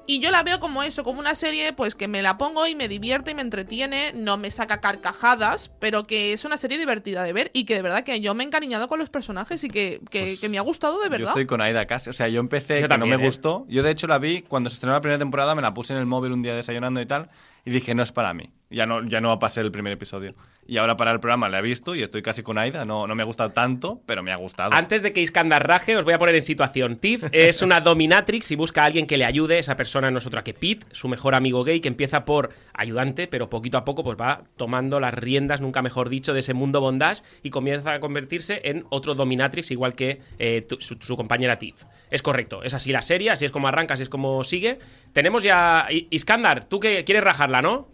[0.09, 2.75] Y yo la veo como eso, como una serie pues que me la pongo y
[2.75, 7.23] me divierte y me entretiene, no me saca carcajadas, pero que es una serie divertida
[7.23, 9.69] de ver y que de verdad que yo me he encariñado con los personajes y
[9.69, 11.27] que, que- que me ha gustado de Yo verdad.
[11.29, 12.09] estoy con Aida casi.
[12.09, 13.27] O sea, yo empecé, Yo que también, no me ¿eh?
[13.27, 13.65] gustó.
[13.67, 15.99] Yo, de hecho, la vi cuando se estrenó la primera temporada, me la puse en
[15.99, 17.29] el móvil un día desayunando y tal,
[17.67, 18.49] y dije, no es para mí.
[18.69, 20.35] Ya no, ya no pasé el primer episodio.
[20.65, 22.85] Y ahora para el programa la he visto y estoy casi con Aida.
[22.85, 24.73] No, no me ha gustado tanto, pero me ha gustado.
[24.73, 26.95] Antes de que Iskandar raje, os voy a poner en situación.
[26.95, 29.59] Tiff es una dominatrix y busca a alguien que le ayude.
[29.59, 33.27] Esa persona no es otra que Pete, su mejor amigo gay, que empieza por ayudante,
[33.27, 36.79] pero poquito a poco pues va tomando las riendas, nunca mejor dicho, de ese mundo
[36.79, 41.83] bondage y comienza a convertirse en otro dominatrix, igual que eh, su compañera Tiff.
[42.09, 44.79] Es correcto, es así la serie, así es como arranca, así es como sigue.
[45.13, 45.87] Tenemos ya...
[45.89, 47.87] Iskandar, tú que quieres rajarla, ¿no?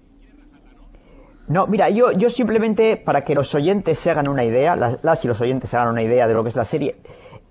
[1.47, 5.25] No, mira, yo, yo simplemente, para que los oyentes se hagan una idea, las, las
[5.25, 6.95] y los oyentes se hagan una idea de lo que es la serie,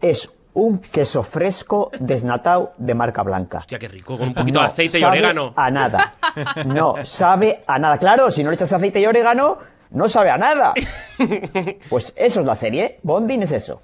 [0.00, 3.58] es un queso fresco desnatado de marca blanca.
[3.58, 5.52] Hostia, qué rico, con un poquito No de aceite y orégano.
[5.56, 6.14] A nada.
[6.66, 7.98] No, sabe a nada.
[7.98, 9.58] Claro, si no le echas aceite y orégano,
[9.90, 10.74] no sabe a nada.
[11.88, 12.98] Pues eso es la serie.
[13.02, 13.82] Bonding es eso.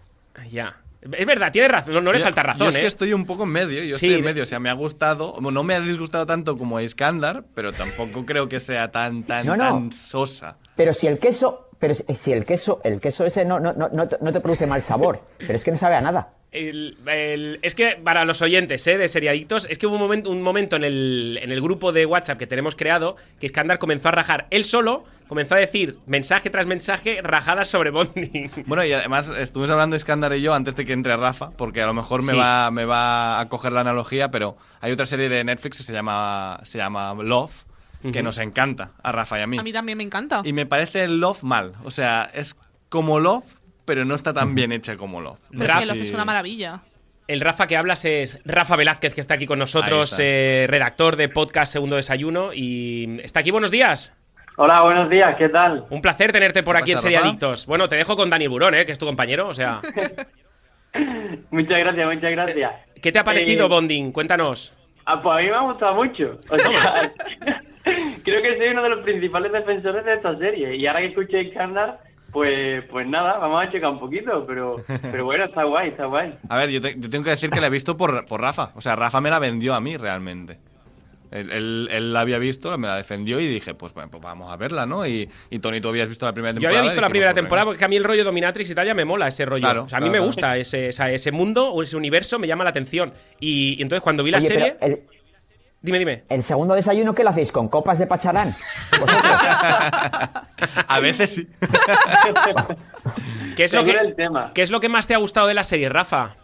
[0.51, 0.77] Ya.
[1.01, 2.81] Es verdad, tiene razón, no, no le Yo- falta razón, Yo es ¿eh?
[2.81, 4.73] que estoy un poco en medio, yo Sí, estoy en medio, o sea, me ha
[4.73, 9.23] gustado, no me ha disgustado tanto como a Iskandar, pero tampoco creo que sea tan,
[9.23, 9.63] tan, No, no.
[9.65, 10.57] tan sosa.
[10.77, 14.33] Pero si el queso, pero si el queso, el queso ese no, no, no, no
[14.33, 16.31] te produce mal sabor, pero es que no sabe a nada.
[16.51, 18.97] El- el- es que para los oyentes ¿eh?
[18.97, 22.07] de Seriadictos, es que hubo un momento, un momento en, el, en el grupo de
[22.07, 26.49] WhatsApp que tenemos creado que Iskandar comenzó a rajar él solo, comenzó a decir mensaje
[26.49, 28.51] tras mensaje rajadas sobre Bonding.
[28.67, 31.83] Bueno, y además estuvimos hablando de Iskandar y yo antes de que entre Rafa, porque
[31.83, 32.39] a lo mejor me, Sí.
[32.39, 35.93] va, me va a coger la analogía, pero hay otra serie de Netflix que se
[35.93, 37.65] llama, se llama Love,
[38.13, 39.59] que nos encanta a Rafa y a mí.
[39.59, 40.41] A mí también me encanta.
[40.45, 42.57] Y me parece Love mal, o sea, es
[42.89, 43.58] como Love,
[43.89, 45.41] pero no está tan bien hecha como Love.
[45.51, 46.83] Pero es que Love es una maravilla.
[47.27, 51.29] El Rafa que hablas es Rafa Velázquez, que está aquí con nosotros, eh, redactor de
[51.29, 52.53] podcast Segundo Desayuno.
[52.55, 54.15] Y está aquí, buenos días.
[54.57, 55.87] Hola, buenos días, ¿qué tal?
[55.91, 57.67] Un placer tenerte por ¿Qué aquí en Seriadictos.
[57.67, 58.85] Bueno, te dejo con Dani Burón, ¿eh?
[58.85, 59.49] que es tu compañero.
[59.49, 59.81] O sea,
[61.51, 62.73] Muchas gracias, muchas gracias.
[63.01, 64.13] ¿qué te ha parecido Eh, Bonding?
[64.13, 64.75] Cuéntanos.
[65.07, 66.39] Ah, pues a mí me ha gustado mucho.
[66.51, 67.13] O sea,
[68.25, 70.77] creo que soy uno de los principales defensores de esta serie.
[70.77, 72.01] Y ahora que escuché Iskandar,
[72.33, 74.45] pues, pues nada, vamos a checar un poquito.
[74.47, 74.77] Pero,
[75.13, 76.35] pero bueno, está guay, está guay.
[76.49, 78.71] A ver, yo, te- yo tengo que decir que la he visto por, por Rafa.
[78.75, 80.59] O sea, Rafa me la vendió a mí realmente.
[81.31, 84.51] Él, él- él la había visto, me la defendió y dije, pues, bueno, pues vamos
[84.51, 85.07] a verla, ¿no?
[85.07, 86.79] Y, y Tony, tú habías visto la primera Yo temporada.
[86.81, 88.95] había visto la primera pues, temporada porque a mí el rollo Dominatrix y tal ya
[88.95, 89.61] me mola ese rollo.
[89.61, 90.57] Claro, o sea, a mí claro, me claro.
[90.57, 93.13] gusta ese, ese mundo o ese universo, me llama la atención.
[93.41, 94.77] Y, y entonces cuando vi la Oye, serie.
[94.81, 95.03] pero el,
[95.81, 96.25] Dime, dime.
[96.29, 97.53] el segundo desayuno, ¿qué lo hacéis?
[97.53, 98.57] ¿Con copas de pacharán?
[100.89, 101.47] A veces sí.
[103.57, 104.51] ¿Qué es, lo que, el tema.
[104.55, 106.35] ¿Qué es lo que más te ha gustado de la serie, Rafa?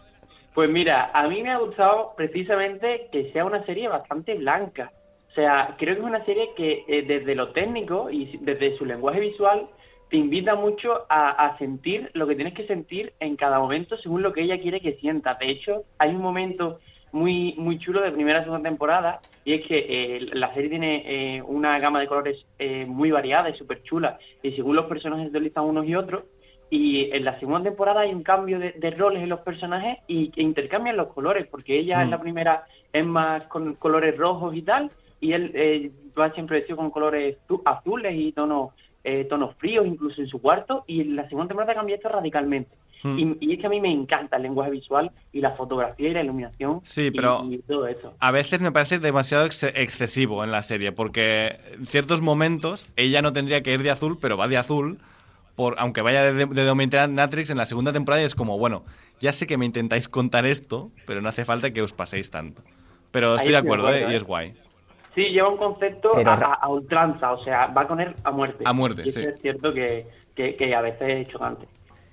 [0.53, 4.93] Pues mira, a mí me ha gustado precisamente que sea una serie bastante blanca.
[5.31, 8.85] O sea, creo que es una serie que eh, desde lo técnico y desde su
[8.85, 9.67] lenguaje visual
[10.09, 14.21] te invita mucho a, a sentir lo que tienes que sentir en cada momento según
[14.21, 15.37] lo que ella quiere que sientas.
[15.39, 16.79] De hecho, hay un momento
[17.15, 21.03] muy muy chulo de primera y segunda temporada y es que eh, la serie tiene
[21.37, 25.31] eh, una gama de colores eh, muy variada y súper chula y según los personajes
[25.31, 26.23] se utilizan unos y otros
[26.69, 30.29] y en la segunda temporada hay un cambio de, de roles en los personajes y
[30.29, 34.61] que intercambian los colores, porque ella en la primera es más con colores rojos y
[34.61, 38.71] tal, y él eh, va siempre vestido con colores azules y tonos
[39.03, 42.75] eh, tonos fríos incluso en su cuarto, y en la segunda temporada cambia esto radicalmente.
[43.07, 43.19] Hmm.
[43.19, 46.13] Y, y es que a mí me encanta el lenguaje visual y la fotografía y
[46.15, 48.15] la iluminación Sí, y- pero- y, todo eso.
[48.19, 53.21] A veces me parece demasiado ex- excesivo en la serie, porque en ciertos momentos ella
[53.21, 54.97] no tendría que ir de azul, pero va de azul,
[55.55, 58.83] por, aunque vaya de, de Dominatrix en la segunda temporada y es como, bueno,
[59.19, 62.63] ya sé que me intentáis contar esto, pero no hace falta que os paséis tanto.
[63.11, 64.11] Pero estoy de acuerdo, acuerdo, ¿eh?
[64.11, 64.17] y ¿eh?
[64.17, 64.53] es guay.
[65.13, 68.63] Sí, lleva un concepto Pero a, a- ultranza, o sea, va con él a muerte.
[68.65, 69.21] A muerte, y sí.
[69.21, 71.67] es cierto que, que, que a veces es chocante.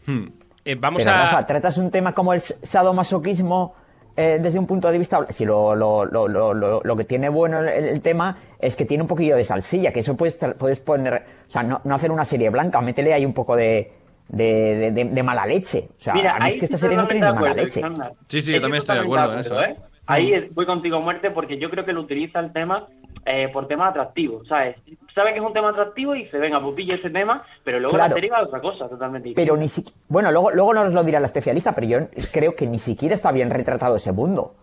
[0.06, 0.26] Hmm.
[0.64, 1.24] Eh, vamos Pero a.
[1.24, 3.74] Rafa, tratas un tema como el sadomasoquismo
[4.16, 7.28] eh, desde un punto de vista, si lo, lo, lo, lo, lo- lo que tiene
[7.30, 10.80] bueno el, el tema es que tiene un poquillo de salsilla, que eso puedes, puedes
[10.80, 13.90] poner, o sea, no, no hacer una serie blanca, métele ahí un poco de,
[14.28, 14.44] de,
[14.76, 15.88] de- de- de mala leche.
[15.98, 17.82] O sea, Mira, a mí ahí es que esta serie no tiene ni mala leche.
[17.82, 18.16] acuerdo.
[18.28, 19.76] Sí, sí, yo también estoy de totalmente acuerdo en eso, ¿eh?
[20.06, 22.86] Ahí es- voy contigo muerte porque yo creo que lo utiliza el tema
[23.24, 24.76] eh, por temas atractivos, ¿sabes?
[25.14, 27.94] Sabe que es un tema atractivo y dice, venga, pues pilla ese tema, pero luego
[27.94, 28.08] Claro.
[28.10, 29.32] la serie va a otra cosa totalmente.
[29.36, 29.96] Pero ni siquiera.
[30.08, 31.98] Bueno, luego, luego nos lo dirá la especialista, pero yo
[32.32, 34.54] creo que ni siquiera está bien retratado ese mundo.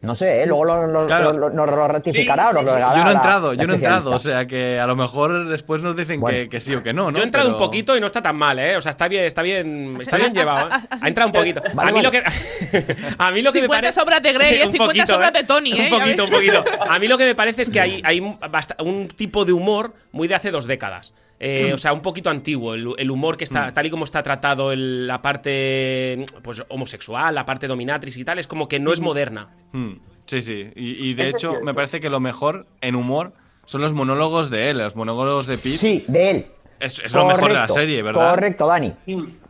[0.00, 0.46] No sé, ¿eh?
[0.46, 1.32] luego lo, lo- Claro.
[1.32, 3.76] lo- nos lo ratificará o nos lo regalará Yo no he entrado, yo no he
[3.76, 6.92] entrado, o sea que a lo mejor después nos dicen que, que sí o que
[6.92, 7.18] no, ¿no?
[7.18, 8.76] Yo he entrado Pero- un poquito y no está tan mal, ¿eh?
[8.76, 10.68] O sea, está bien, está bien, está bien llevado.
[10.68, 10.72] ¿eh?
[11.00, 11.60] Ha entrado un poquito.
[11.74, 12.22] Vale, a mí lo vale.
[12.24, 14.62] que a mí lo que me 50 parece sobras de Grey, ¿eh?
[14.66, 15.38] Un 50 poquito, sobras ¿eh?
[15.38, 15.88] de Tony, ¿eh?
[15.92, 16.64] Un poquito, un poquito.
[16.88, 20.28] A mí lo que me parece es que hay, hay un tipo de humor muy
[20.28, 21.12] de hace dos décadas.
[21.40, 21.74] Eh, Mm.
[21.74, 22.74] O sea, un poquito antiguo.
[22.74, 27.34] El, el humor que está, tal y como está tratado el- la parte pues, homosexual,
[27.34, 29.48] la parte dominatrix y tal, es como que no es moderna.
[29.72, 29.92] Hmm,
[30.26, 30.68] Sí, sí.
[30.76, 33.32] Y, y de Eso es hecho, me parece que lo mejor en humor
[33.64, 35.70] son los monólogos de él, los monólogos de Pete.
[35.70, 36.46] Sí, de él.
[36.80, 38.30] Es, es lo mejor de la serie, ¿verdad?
[38.32, 38.92] Correcto, Dani.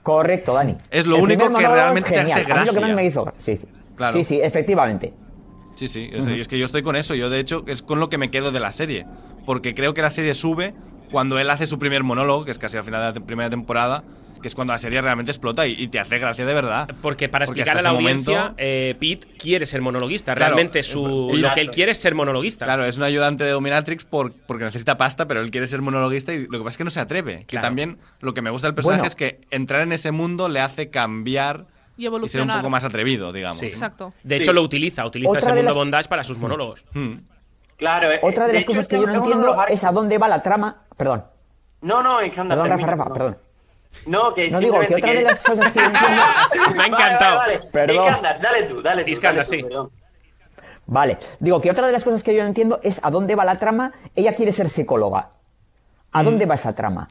[0.02, 0.76] Correcto, Dani.
[0.90, 2.58] Es lo El único que realmente es te hace genial.
[2.58, 2.94] A mí lo que más gracia.
[2.96, 3.32] me hizo.
[3.38, 3.66] Sí, sí.
[3.96, 4.16] Claro.
[4.16, 5.12] Sí, sí, efectivamente.
[5.74, 6.08] Sí, sí.
[6.12, 7.14] y es que yo estoy con eso.
[7.14, 9.04] Yo, de hecho, es con lo que me quedo de la serie.
[9.44, 10.74] Porque creo que la serie sube
[11.10, 13.50] cuando él hace su primer monólogo, que es casi al final de la te- primera
[13.50, 14.04] temporada,
[14.40, 16.88] que es cuando la serie realmente explota y, y te hace gracia de verdad.
[17.02, 20.34] Porque para Porque explicar a la audiencia, momento- eh, Pete quiere ser monologuista.
[20.36, 22.64] Claro, Realmente su, y- lo que él quiere es ser monologuista.
[22.64, 26.32] Claro, es un ayudante de Dominatrix por, porque necesita pasta, pero él quiere ser monologuista
[26.32, 27.38] y lo que pasa es que no se atreve.
[27.40, 27.66] Que Claro.
[27.66, 29.08] también lo que me gusta del personaje Bueno.
[29.08, 31.66] es que entrar en ese mundo le hace cambiar
[31.96, 32.58] Y y ser un evolucionar.
[32.58, 33.58] poco más atrevido, digamos.
[33.58, 33.66] Sí.
[33.66, 34.14] Exacto.
[34.22, 36.84] De hecho, lo utiliza, utiliza Otra ese mundo las- bondage para sus monólogos.
[36.94, 37.14] Hmm.
[37.78, 39.92] Claro, eh, Otra de las hecho, cosas que yo no de entiendo los es a
[39.92, 40.82] dónde va la trama.
[40.96, 41.24] Perdón,
[41.80, 43.14] No, no, es que anda, perdón, Rafa, termina, Rafa, no.
[43.14, 43.38] perdón.
[44.06, 46.22] No, que No digo que otra de las cosas que yo entiendo.
[46.76, 47.36] Me ha encantado.
[47.38, 47.70] Vale, vale, vale.
[47.70, 48.06] Perdón.
[48.08, 49.10] Iskandar, dale tú, dale tú.
[49.10, 50.62] Iskandar, dale tú, sí.
[50.86, 53.44] Vale, digo que otra de las cosas que yo no entiendo es a dónde va
[53.44, 53.92] la trama.
[54.14, 55.30] Ella quiere ser psicóloga.
[56.12, 57.08] ¿A dónde va esa trama?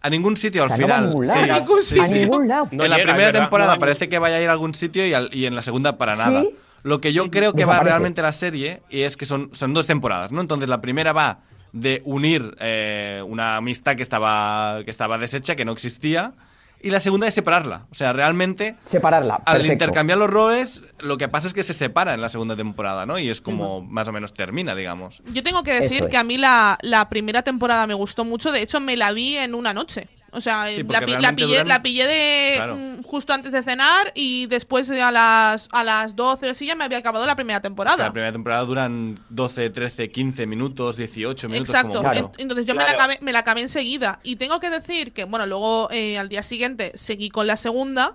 [0.00, 1.08] A ningún sitio al O sea, no final.
[1.08, 1.38] ningún Sí.
[1.50, 2.68] A ningún sí, A ningún lado.
[2.70, 5.04] No en la llega, primera temporada No, parece que vaya a ir a algún sitio
[5.06, 6.20] y, al- y en la segunda para Sí.
[6.20, 6.44] nada.
[6.82, 9.86] Lo que yo creo que va realmente la serie y es que son, son dos
[9.86, 10.40] temporadas, ¿no?
[10.40, 11.40] Entonces la primera va
[11.72, 16.32] de unir eh, una amistad que estaba, que estaba deshecha, que no existía,
[16.80, 17.86] y la segunda de separarla.
[17.90, 19.36] O sea, realmente Separarla.
[19.46, 19.72] al perfecto.
[19.72, 23.18] intercambiar los roles, lo que pasa es que se separa en la segunda temporada, ¿no?
[23.18, 25.22] Y es como más o menos termina, digamos.
[25.32, 26.10] Yo tengo que decir es.
[26.10, 28.52] que a mí la, la primera temporada me gustó mucho.
[28.52, 30.08] De hecho, me la vi en una noche.
[30.36, 32.76] O sea, Sí, la, pillé, duran- la pillé de Claro.
[32.76, 36.74] mm, justo antes de cenar y después a las, a las 12 o así ya
[36.74, 37.96] me había acabado la primera temporada.
[38.04, 42.02] la primera temporada duran 12, 13, 15 minutos, 18 minutos Exacto.
[42.02, 44.20] como Entonces yo me, la acabé, me la acabé enseguida.
[44.22, 48.14] Y tengo que decir que, bueno, luego eh, al día siguiente seguí con la segunda.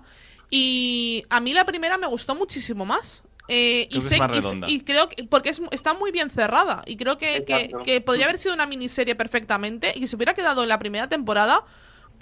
[0.50, 3.24] Y a mí la primera me gustó muchísimo más.
[3.48, 4.18] Eh, Creo y, sé-
[4.68, 8.26] y creo que porque es, está muy bien cerrada y creo que, que- que podría
[8.26, 11.64] haber sido una miniserie perfectamente y que se hubiera quedado en la primera temporada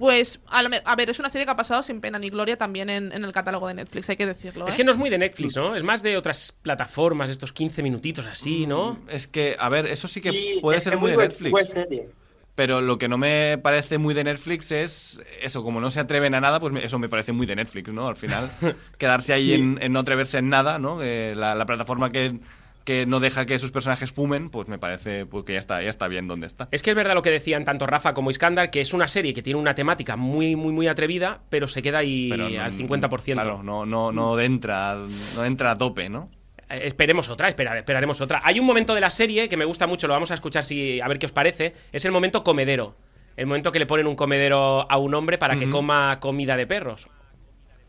[0.00, 2.56] pues a, lo a ver es una serie que ha pasado sin pena ni gloria
[2.56, 4.76] también en, en el catálogo de Netflix hay que decirlo Es ¿eh?
[4.78, 5.76] que no es muy de Netflix, ¿no?
[5.76, 8.98] Es más de otras plataformas, estos 15 minutitos así, ¿no?
[9.10, 11.50] Es que, a ver, eso sí que Sí, puede ser que muy de Netflix.
[11.50, 12.08] buen serie.
[12.54, 16.34] Pero lo que no me parece muy de Netflix es eso, como no se atreven
[16.34, 18.08] a nada, pues eso me parece muy de Netflix, ¿no?
[18.08, 18.50] Al final,
[18.98, 21.02] quedarse ahí en, en no atreverse en nada, ¿no?
[21.02, 22.40] Eh, la, la plataforma que,
[22.90, 25.90] que no deja que sus personajes fumen, pues me parece pues, que ya está, ya
[25.90, 26.66] está bien donde está.
[26.72, 29.32] Es que es verdad lo que decían tanto Rafa como Iskandar, que es una serie
[29.32, 33.32] que tiene una temática muy, muy, muy atrevida, pero se queda ahí no- al 50%.
[33.34, 34.96] Claro, no, no, no entra,
[35.36, 36.30] no entra a tope, ¿no?
[36.68, 38.40] Eh, Esperemos otra, espera- esperaremos otra.
[38.42, 41.00] Hay un momento de la serie que me gusta mucho, lo vamos a escuchar si,
[41.00, 41.74] a ver qué os parece.
[41.92, 42.96] Es el momento comedero.
[43.36, 46.66] El momento que le ponen un comedero a un hombre para que coma comida de
[46.66, 47.06] perros.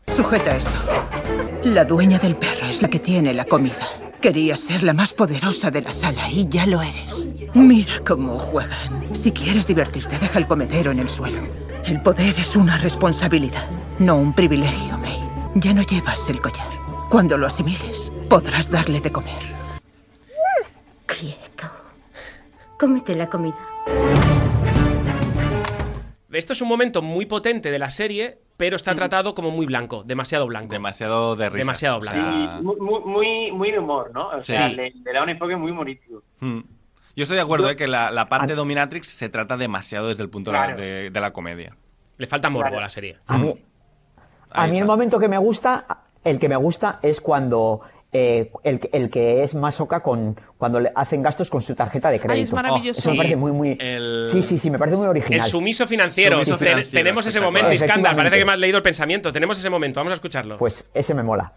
[0.08, 0.70] Sujeta esto.
[1.64, 3.88] La dueña del perro es la que tiene la comida.
[4.20, 7.28] Querías ser la más poderosa de la sala y ya lo eres.
[7.54, 9.14] Mira cómo juegan.
[9.14, 11.42] Si quieres divertirte, deja el comedero en el suelo.
[11.84, 13.64] El poder es una responsabilidad,
[13.98, 15.20] no un privilegio, May.
[15.54, 16.68] Ya no llevas el collar.
[17.10, 19.42] Cuando lo asimiles, podrás darle de comer.
[21.06, 21.70] Quieto.
[22.78, 23.58] Cómete la comida.
[26.32, 30.02] Esto es un momento muy potente de la serie, pero está tratado como muy blanco,
[30.04, 30.68] demasiado blanco.
[30.68, 31.66] Demasiado de risas.
[31.66, 32.76] Demasiado o sea, blanco.
[33.06, 34.28] Muy, muy, de humor, ¿no?
[34.28, 34.74] O sea, Sí.
[34.74, 36.22] le, le da un enfoque muy humorístico.
[36.40, 36.60] hmm.
[37.14, 40.30] Yo estoy de acuerdo de que la, la parte Dominatrix se trata demasiado desde el
[40.30, 40.76] punto de Claro.
[40.78, 41.76] de, de la comedia.
[42.16, 42.78] Le falta morbo Claro.
[42.78, 43.18] a la serie.
[43.26, 43.54] A mí,
[44.50, 48.78] a mí el momento que me gusta, el que me gusta es cuando eh, el,
[48.78, 52.34] que- el que es masoca con cuando le hacen gastos con su tarjeta de crédito.
[52.34, 53.00] Ay, es maravilloso.
[53.00, 53.18] Eso me Sí.
[53.18, 53.76] parece muy, muy.
[53.80, 55.40] El- Sí, sí, sí, me parece muy original.
[55.44, 56.36] El sumiso financiero.
[56.36, 58.14] Sumiso financiero, Tenemos ese momento, Iskandar.
[58.14, 59.32] Parece que me has leído el pensamiento.
[59.32, 60.00] Tenemos ese momento.
[60.00, 60.58] Vamos a escucharlo.
[60.58, 61.52] Pues ese me mola.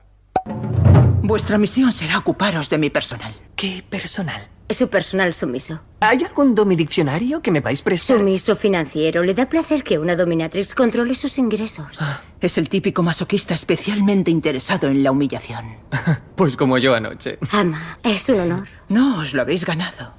[1.27, 3.35] Vuestra misión será ocuparos de mi personal.
[3.55, 4.47] ¿Qué personal?
[4.69, 5.81] Su personal sumiso.
[5.99, 8.17] ¿Hay algún domidiccionario que me vais prestar?
[8.19, 9.23] Sumiso financiero.
[9.23, 11.97] Le da placer que una dominatrix controle sus ingresos.
[12.39, 15.77] Es el típico masoquista especialmente interesado en la humillación.
[16.35, 17.39] Pues como yo anoche.
[17.53, 18.67] Ama, es un honor.
[18.89, 20.13] No, os lo habéis ganado.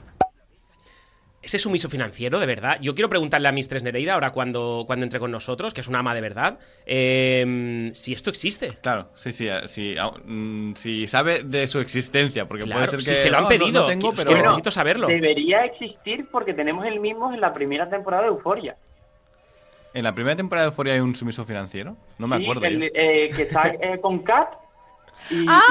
[1.47, 2.79] Ese sumiso financiero, de verdad.
[2.81, 6.01] Yo quiero preguntarle a Mistress Nereida, ahora cuando, cuando entre con nosotros, que es una
[6.01, 8.71] ama de verdad, eh, si esto existe.
[8.83, 13.03] Claro, sí, sí, eh, sí, mm, si sabe de su existencia, porque Claro, puede ser
[13.03, 15.07] si que se lo han "No, no- pedido, no tengo, que- pero que necesito saberlo.
[15.09, 18.77] Debería existir porque tenemos el mismo en la primera temporada de Euforia.
[19.95, 21.97] en la primera temporada de Euphoria hay un sumiso financiero.
[22.19, 22.67] No me Sí, acuerdo.
[22.67, 24.49] el, eh, que está eh, con Kat.
[25.31, 25.63] Y, Ah,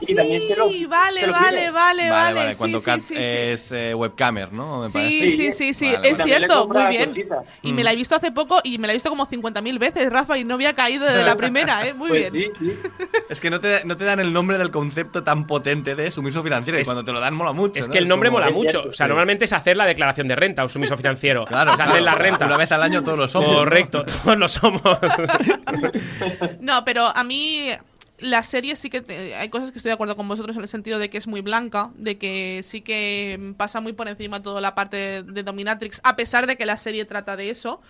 [0.00, 2.84] y- y también se lo, sí, vale, lo vale, vale, vale, vale, sí, cuando sí,
[2.84, 3.14] Kat sí, sí.
[3.18, 4.80] es eh, webcamer, ¿no?
[4.82, 5.36] Me Sí, parece.
[5.36, 6.30] sí, sí, sí, Vale, es vale.
[6.30, 7.10] cierto, muy bien.
[7.10, 7.38] cositas.
[7.62, 10.10] Y me la he visto hace poco y me la he visto como 50.000 veces,
[10.12, 11.94] Rafa, y no había caído de la primera, ¿eh?
[11.94, 12.52] Muy Pues bien.
[12.58, 12.88] sí, sí.
[13.30, 16.42] Es que no te, no te dan el nombre del concepto tan potente de sumiso
[16.42, 17.80] financiero y cuando te lo dan mola mucho.
[17.80, 17.92] Es ¿no?
[17.92, 18.70] que el nombre como- mola mucho.
[18.70, 19.08] cierto, O sea, sí.
[19.08, 21.44] normalmente es hacer la declaración de renta, un sumiso financiero.
[21.54, 22.46] Claro, Es hacer la renta.
[22.46, 23.50] Una vez al año todos lo somos.
[23.50, 23.56] ¿no?
[23.58, 24.82] Correcto, todos lo somos.
[26.60, 27.68] No, pero a mí
[28.18, 30.98] la serie sí que hay cosas que estoy de acuerdo con vosotros en el sentido
[30.98, 34.74] de que es muy blanca, de que sí que pasa muy por encima toda la
[34.74, 37.80] parte de Dominatrix, a pesar de que la serie trata de eso.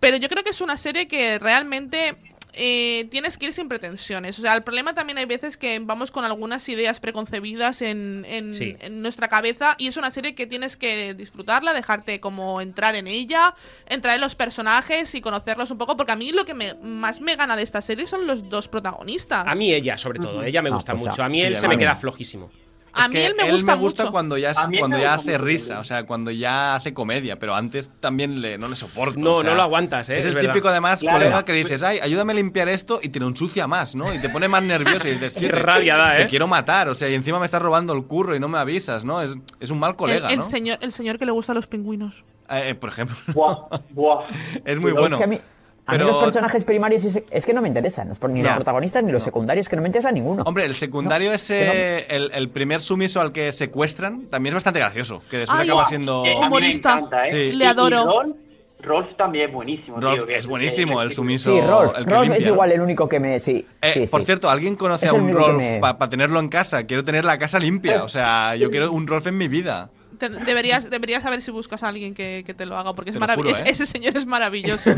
[0.00, 2.16] Pero yo creo que es una serie que realmente
[2.54, 4.38] eh, tienes que ir sin pretensiones.
[4.38, 8.52] O sea, el problema también hay veces que vamos con algunas ideas preconcebidas en, en-
[8.54, 8.76] Sí.
[8.80, 13.06] en nuestra cabeza y es una serie que tienes que disfrutarla, dejarte como entrar en
[13.06, 13.54] ella,
[13.86, 17.20] entrar en los personajes y conocerlos un poco, porque a mí lo que me- más
[17.20, 19.44] me gana de esta serie son los dos protagonistas.
[19.46, 20.42] A mí ella, sobre todo.
[20.42, 21.22] Ella me Ah, gusta pues mucho.
[21.22, 22.50] A mí Sí, él se me queda flojísimo.
[22.94, 24.10] A mí él me gusta mucho.
[24.10, 26.74] cuando ya, A mí cuando me ya gusta hace mucho, risa, o sea, cuando ya
[26.74, 29.18] hace comedia, pero antes también le, no le soporto.
[29.18, 30.18] No, o sea, no lo aguantas, ¿eh?
[30.18, 31.18] Es, Es el típico, además, Claro.
[31.18, 34.12] colega que le dices, ay, ayúdame a limpiar esto y te lo ensucia más, ¿no?
[34.14, 36.26] Y te pone más nervioso y dices, Qué "Tío, te- rabia da, Te ¿eh?
[36.26, 39.04] quiero matar, o sea, y encima me estás robando el curro y no me avisas,
[39.04, 39.22] ¿no?
[39.22, 40.44] Es, es un mal colega, el, el ¿no?
[40.48, 42.24] señor, el señor que le gusta a los pingüinos.
[42.50, 43.16] Eh, eh, por ejemplo.
[43.32, 43.56] Buah,
[43.90, 44.24] buah.
[44.66, 45.16] es muy Pero bueno.
[45.16, 45.40] Es que a mí,
[45.86, 48.08] a mí los personajes primarios es, es que no me interesan.
[48.28, 48.56] Ni los No.
[48.56, 50.42] protagonistas ni los secundarios, que no me interesa ninguno.
[50.44, 55.22] Hombre, el secundario ese, el, el primer sumiso al que secuestran, también es bastante gracioso.
[55.30, 56.24] Que después Ay, acaba es- siendo.
[56.26, 56.92] Eh, Humorista.
[56.92, 57.26] encanta, ¿eh?
[57.26, 57.52] Sí.
[57.56, 58.04] Le y adoro.
[58.04, 58.36] Rolf,
[58.80, 60.00] Rolf también es buenísimo.
[60.00, 61.52] Rolf tío, que- es buenísimo, que- el sumiso.
[61.54, 61.96] sí, Rolf.
[61.98, 62.54] el que Rolf es limpia, ¿no?
[62.54, 63.38] igual el único que me.
[63.40, 64.26] Sí, Eh, sí, por sí.
[64.26, 66.84] cierto, ¿alguien conoce Es a un Rolf me- para tenerlo en casa?
[66.84, 68.02] Quiero tener la casa limpia.
[68.04, 69.90] O sea, yo quiero un Rolf en mi vida.
[70.22, 73.14] Te- deberías, deberías saber si buscas a alguien que, que te lo haga, porque es
[73.14, 73.60] Te maravilloso.
[73.62, 73.70] ¿eh?
[73.70, 74.88] Ese señor es maravilloso.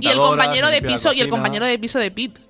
[0.00, 2.40] Y el compañero de piso y el compañero de piso de Pete.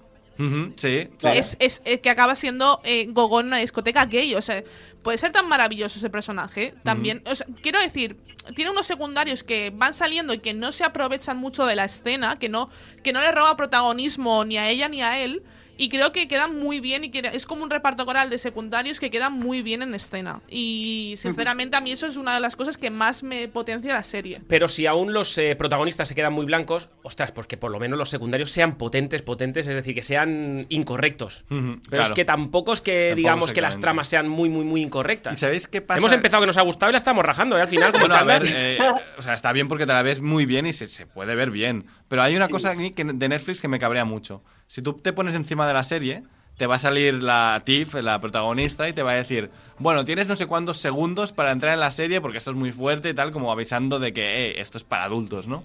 [0.76, 1.28] Sí, sí.
[1.28, 4.34] Es, es, eh, que acaba siendo eh, Gogón en una discoteca gay.
[4.36, 4.62] O sea,
[5.02, 6.72] puede ser tan maravilloso ese personaje.
[6.84, 8.16] También, o sea, quiero decir,
[8.54, 12.38] tiene unos secundarios que van saliendo y que no se aprovechan mucho de la escena,
[12.38, 12.70] que no,
[13.02, 15.42] que no le roba protagonismo ni a ella ni a él.
[15.80, 19.00] Y creo que quedan muy bien y que es como un reparto coral de secundarios
[19.00, 20.42] que quedan muy bien en escena.
[20.46, 24.04] Y sinceramente a mí eso es una de las cosas que más me potencia la
[24.04, 24.42] serie.
[24.46, 27.80] Pero si aún los eh, protagonistas se quedan muy blancos, ostras, pues que por lo
[27.80, 31.44] menos los secundarios sean potentes, potentes, es decir, que sean incorrectos.
[31.88, 34.82] Pero es que tampoco es que Tampoco digamos que las tramas sean muy, muy, muy
[34.82, 35.32] incorrectas.
[35.32, 35.98] ¿Y sabéis qué pasa?
[35.98, 37.62] Hemos empezado que nos ha gustado y la estamos rajando, ¿eh?
[37.62, 38.78] Al final, como Bueno, a ver, eh,
[39.16, 41.50] o sea, está bien porque te la ves muy bien y se, se puede ver
[41.50, 41.86] bien.
[42.08, 44.42] Pero hay una cosa aquí que, de Netflix que me cabrea mucho.
[44.66, 46.22] Si tú te pones encima de la serie,
[46.56, 50.28] te va a salir la Tiff, la protagonista, y te va a decir, bueno, tienes
[50.28, 53.14] no sé cuántos segundos para entrar en la serie porque esto es muy fuerte y
[53.14, 55.62] tal, como avisando de que eh, esto es para adultos, ¿no?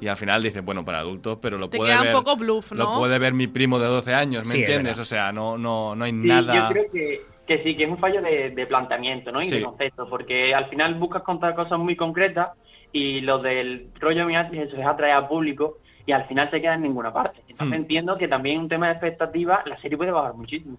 [0.00, 2.14] Y al final dice, bueno, para adultos, pero lo Te puede queda un ver.
[2.14, 2.84] poco bluff, ¿no?
[2.84, 4.98] Lo puede ver mi primo de 12 años, ¿me Sí, es entiendes?
[5.00, 6.54] O sea, no, no, no hay Sí, nada.
[6.68, 9.40] yo creo que, que sí, que es un fallo de, de planteamiento, ¿no?
[9.40, 9.56] Y Sí.
[9.56, 12.50] de concepto, porque al final buscas contar cosas muy concretas
[12.92, 15.78] y lo del rollo Miatis, eso es atraer al público
[16.08, 17.40] y al final se queda en ninguna parte.
[17.50, 17.82] Entonces Hmm.
[17.82, 20.78] entiendo que también un tema de expectativa, la serie puede bajar muchísimo.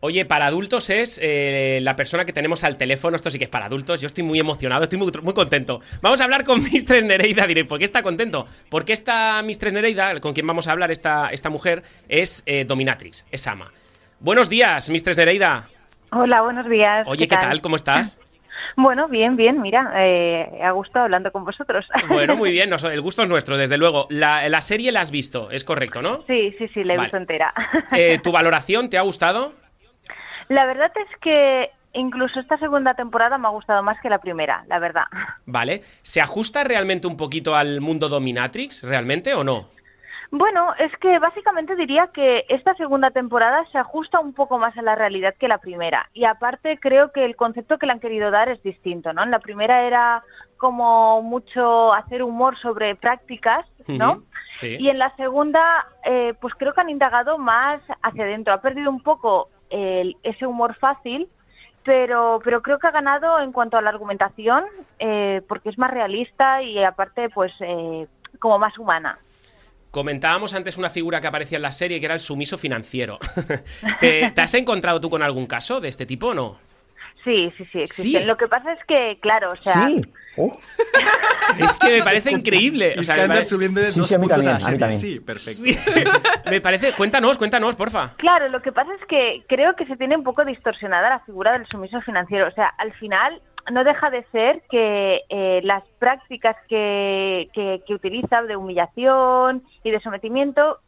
[0.00, 3.14] Oye, para adultos es eh, la persona que tenemos al teléfono.
[3.14, 4.00] Esto sí que es para adultos.
[4.00, 5.80] Yo estoy muy emocionado, estoy muy, muy contento.
[6.00, 7.46] Vamos a hablar con Mistress Nereida.
[7.46, 8.46] Diré, ¿por qué está contento?
[8.70, 13.26] Porque esta Mistress Nereida, con quien vamos a hablar, esta, esta mujer, es eh, Dominatrix,
[13.30, 13.70] es ama.
[14.20, 15.68] Buenos días, Mistress Nereida.
[16.10, 17.06] Hola, buenos días.
[17.06, 17.60] Oye, ¿qué tal?
[17.60, 18.18] ¿Cómo estás?
[18.76, 21.86] Bueno, bien, bien, mira, eh, a gusto hablando con vosotros.
[22.08, 24.06] Bueno, muy bien, el gusto es nuestro, desde luego.
[24.10, 26.24] La, la serie la has visto, es correcto, ¿no?
[26.26, 27.06] Sí, sí, sí, la he Vale.
[27.06, 27.52] visto entera.
[27.92, 29.52] Eh, ¿Tu valoración te ha gustado?
[30.48, 34.64] La verdad es que incluso esta segunda temporada me ha gustado más que la primera,
[34.68, 35.04] la verdad.
[35.46, 35.82] Vale.
[36.02, 39.68] ¿Se ajusta realmente un poquito al mundo Dominatrix, realmente, o no?
[40.30, 44.82] Bueno, es que básicamente diría que esta segunda temporada se ajusta un poco más a
[44.82, 46.10] la realidad que la primera.
[46.12, 49.22] Y aparte creo que el concepto que le han querido dar es distinto, ¿no?
[49.22, 50.22] En la primera era
[50.58, 54.22] como mucho hacer humor sobre prácticas, ¿no?
[54.54, 54.76] Sí.
[54.78, 58.52] Y en la segunda, eh, pues creo que han indagado más hacia adentro.
[58.52, 61.28] Ha perdido un poco el- ese humor fácil,
[61.84, 64.64] pero, pero creo que ha ganado en cuanto a la argumentación,
[64.98, 68.06] eh, porque es más realista y aparte, pues, eh,
[68.40, 69.18] como más humana.
[69.90, 73.18] Comentábamos antes una figura que aparecía en la serie que era el sumiso financiero.
[74.00, 76.58] ¿Te, te has encontrado tú con algún caso de este tipo o no?
[77.24, 78.22] Sí, sí, sí, existen.
[78.22, 78.26] Sí.
[78.26, 79.88] Lo que pasa es que, claro, o sea,
[81.58, 82.92] Es que me parece increíble.
[82.98, 84.92] O sea, me Iskander pare- subiendo de Sí, dos sí, a puntos también, a serie.
[84.92, 85.62] Sí, perfecto.
[86.50, 86.92] me parece.
[86.94, 88.14] Cuéntanos, cuéntanos, porfa.
[88.18, 91.52] Claro, lo que pasa es que creo que se tiene un poco distorsionada la figura
[91.52, 92.46] del sumiso financiero.
[92.46, 97.94] O sea, al final no deja de ser que eh, las prácticas que, que, que
[97.94, 100.78] utiliza de humillación y de sometimiento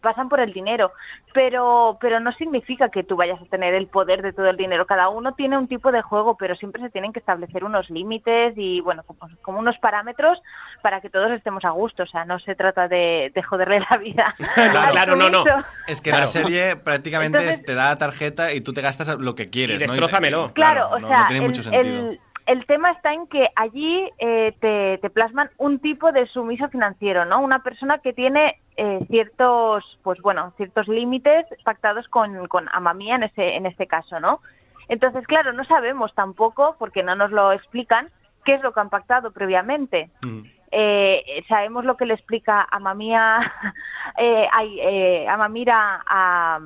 [0.00, 0.92] pasan por el dinero,
[1.32, 4.86] pero, pero no significa que tú vayas a tener el poder de todo el dinero.
[4.86, 8.54] Cada uno tiene un tipo de juego, pero siempre se tienen que establecer unos límites
[8.56, 10.38] y, bueno, como, como unos parámetros
[10.82, 12.02] para que todos estemos a gusto.
[12.02, 14.34] O sea, no se trata de, de joderle la vida.
[14.54, 15.44] claro, no, no.
[15.86, 16.24] Es que Claro.
[16.24, 19.76] la serie prácticamente Entonces- te da la tarjeta y tú te gastas lo que quieres.
[19.76, 19.92] Y ¿no?
[19.92, 20.52] destrózamelo.
[20.54, 22.10] Claro, o no, sea, no tiene el, mucho sentido.
[22.10, 22.20] el-
[22.50, 27.24] el tema está en que allí eh, te, te plasman un tipo de sumiso financiero,
[27.24, 27.40] ¿no?
[27.40, 33.22] Una persona que tiene eh, ciertos, pues bueno, ciertos límites pactados con, con Amamía en
[33.22, 34.40] ese, en este caso, ¿no?
[34.88, 38.08] Entonces, claro, no sabemos tampoco, porque no nos lo explican,
[38.44, 40.10] qué es lo que han pactado previamente.
[40.22, 40.40] Mm.
[40.72, 43.52] Eh, sabemos lo que le explica Amamía,
[44.18, 44.48] eh,
[44.82, 46.58] eh, Amamira a,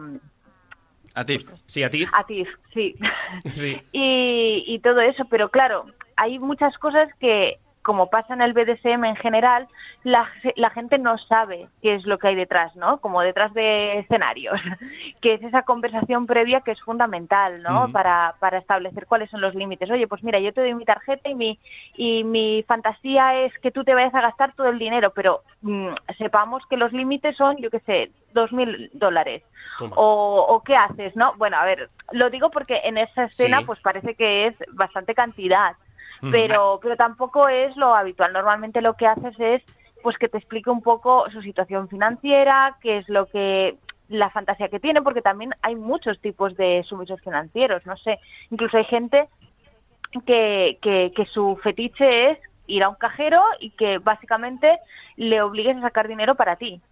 [1.15, 1.39] A ti.
[1.67, 2.07] Sí, a ti.
[2.13, 2.95] a Tiff, sí.
[3.55, 3.81] Sí.
[3.93, 5.87] y, y todo eso, pero claro,
[6.17, 9.69] hay muchas cosas que, como pasa en el BDSM en general,
[10.03, 12.99] la, ge- la gente no sabe qué es lo que hay detrás, ¿no?
[12.99, 14.59] Como detrás de escenarios,
[15.21, 17.91] que es esa conversación previa que es fundamental, ¿no?
[17.93, 19.91] Para, para establecer cuáles son los límites.
[19.91, 21.59] Oye, pues mira, yo te doy mi tarjeta y mi,
[21.97, 25.91] y mi fantasía es que tú te vayas a gastar todo el dinero, pero mm,
[26.19, 29.43] sepamos que los límites son, yo qué sé, dos mil dólares.
[29.97, 31.35] O, o qué haces, ¿no?
[31.37, 33.65] Bueno, a ver, lo digo porque en esa escena Sí.
[33.67, 35.73] pues parece que es bastante cantidad,
[36.23, 36.31] Mm.
[36.31, 38.33] pero, pero tampoco es lo habitual.
[38.33, 39.63] Normalmente lo que haces es
[40.03, 44.69] pues que te explique un poco su situación financiera, qué es lo que la fantasía
[44.69, 48.19] que tiene, porque también hay muchos tipos de sumisos financieros, no sé,
[48.51, 49.29] incluso hay gente
[50.27, 54.79] que, que, que su fetiche es ir a un cajero y que básicamente
[55.17, 56.83] le obligues a sacar dinero para ti,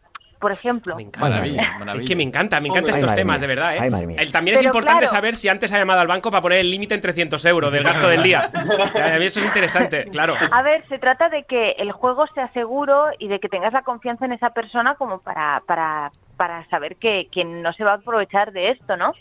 [0.43, 0.97] por ejemplo.
[1.19, 2.03] Maravilla, maravilla.
[2.03, 3.41] Es que me encanta, me encantan estos temas, mía.
[3.41, 3.79] de verdad, ¿eh?
[3.81, 4.17] Ay.
[4.19, 5.15] El- también es importante claro.
[5.15, 7.85] saber si antes ha llamado al banco para poner el límite en 300 euros del
[7.85, 8.51] gasto del día.
[8.55, 10.35] A mí eso es interesante, claro.
[10.51, 13.83] A ver, se trata de que el juego sea seguro y de que tengas la
[13.83, 17.95] confianza en esa persona como para, para, para saber que, que no se va a
[17.95, 19.13] aprovechar de esto, ¿no?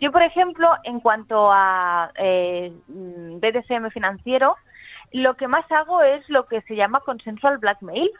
[0.00, 4.56] Yo, por ejemplo, en cuanto a eh, BDSM financiero,
[5.12, 8.10] lo que más hago es lo que se llama consensual blackmail,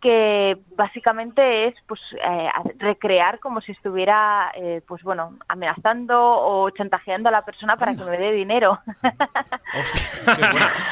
[0.00, 2.48] que básicamente es pues eh,
[2.78, 8.04] recrear como si estuviera eh, pues bueno amenazando o chantajeando a la persona para que
[8.04, 8.78] me dé dinero.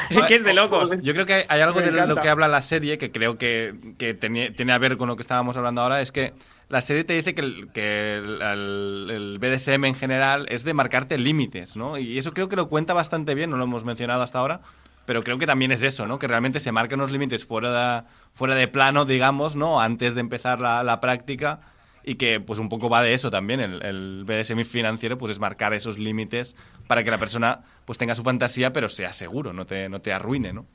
[0.27, 0.91] Que es de locos.
[1.01, 4.13] Yo creo que hay algo de lo que habla la serie que creo que, que
[4.13, 6.33] tiene, tiene a ver con lo que estábamos hablando ahora, es que
[6.67, 10.73] la serie te dice que el, que el, el- el BDSM en general es de
[10.73, 11.97] marcarte límites, ¿no?
[11.97, 14.61] Y eso creo que lo cuenta bastante bien, no lo hemos mencionado hasta ahora,
[15.09, 16.19] pero creo que también es eso, ¿no?
[16.19, 19.81] Que realmente se marcan unos límites fuera de, fuera de plano, digamos, ¿no?
[19.81, 21.61] Antes de empezar la, la práctica
[22.03, 25.39] y que pues un poco va de eso también, el, el BDSM financiero pues es
[25.39, 26.55] marcar esos límites
[26.87, 30.13] para que la persona pues tenga su fantasía pero sea seguro, no te, no te
[30.13, 30.67] arruine, ¿no?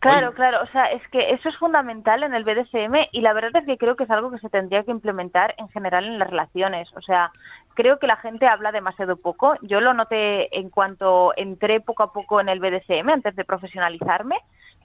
[0.00, 3.54] Claro, claro, o sea, es que eso es fundamental en el BDSM y la verdad
[3.54, 6.28] es que creo que es algo que se tendría que implementar en general en las
[6.28, 6.88] relaciones.
[6.96, 7.30] O sea,
[7.76, 9.54] creo que la gente habla demasiado poco.
[9.62, 14.36] Yo lo noté en cuanto entré poco a poco en el BDSM antes de profesionalizarme,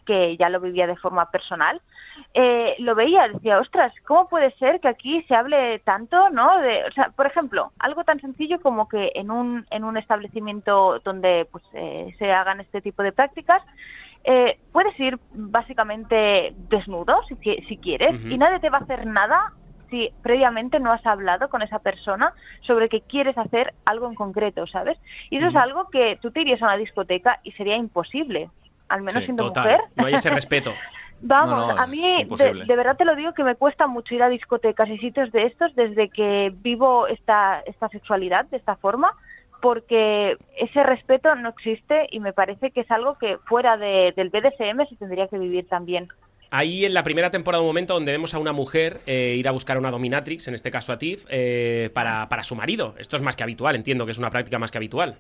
[0.06, 1.82] que ya lo vivía de forma personal.
[2.34, 6.60] Eh, lo veía, decía, ostras, ¿cómo puede ser que aquí se hable tanto, no?
[6.60, 11.00] De, o sea, por ejemplo, algo tan sencillo como que en un, en un establecimiento
[11.00, 13.64] donde pues, eh, se hagan este tipo de prácticas,
[14.24, 17.36] eh, puedes ir básicamente desnudo si,
[17.68, 19.52] si quieres y nadie te va a hacer nada
[19.92, 24.66] si previamente no has hablado con esa persona sobre que quieres hacer algo en concreto,
[24.66, 24.98] ¿sabes?
[25.30, 28.50] Y eso es algo que tú te irías a una discoteca y sería imposible,
[28.90, 29.66] al menos Sí, siendo total.
[29.66, 29.82] mujer.
[29.96, 30.74] No hay ese respeto.
[31.24, 32.26] Vamos, No, no, a mí
[32.66, 35.46] de verdad te lo digo que me cuesta mucho ir a discotecas y sitios de
[35.46, 39.14] estos desde que vivo esta, esta sexualidad de esta forma,
[39.62, 44.30] porque ese respeto no existe y me parece que es algo que fuera de- del
[44.30, 46.08] BDSM se tendría que vivir también.
[46.54, 49.52] Ahí en la primera temporada un momento donde vemos a una mujer eh, ir a
[49.52, 52.94] buscar a una dominatrix, en este caso a Tiff, eh, para, para su marido.
[52.98, 55.18] Esto es más que habitual, entiendo que es una práctica más que habitual.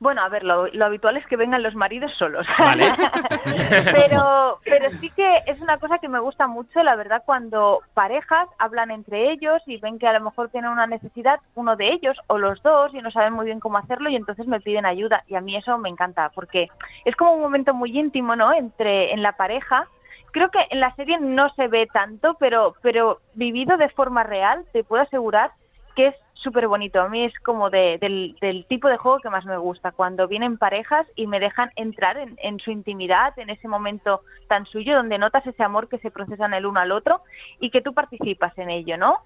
[0.00, 2.46] Bueno, a ver, lo, lo habitual es que vengan los maridos solos.
[3.92, 8.48] pero, pero sí que es una cosa que me gusta mucho, la verdad, cuando parejas
[8.58, 12.16] hablan entre ellos y ven que a lo mejor tienen una necesidad, uno de ellos
[12.28, 15.24] o los dos, y no saben muy bien cómo hacerlo y entonces me piden ayuda.
[15.28, 16.68] Y a mí eso me encanta, porque
[17.04, 18.52] es como un momento muy íntimo, ¿no?
[18.52, 19.88] Entre en la pareja.
[20.32, 24.64] Creo que en la serie no se ve tanto, pero, pero vivido de forma real,
[24.72, 25.52] te puedo asegurar
[25.94, 27.00] que es súper bonito.
[27.00, 30.26] A mí es como de- del, del tipo de juego que más me gusta, cuando
[30.26, 34.96] vienen parejas y me dejan entrar en, en su intimidad, en ese momento tan suyo,
[34.96, 37.20] donde notas ese amor que se procesan el uno al otro
[37.60, 39.18] y que tú participas en ello, ¿no?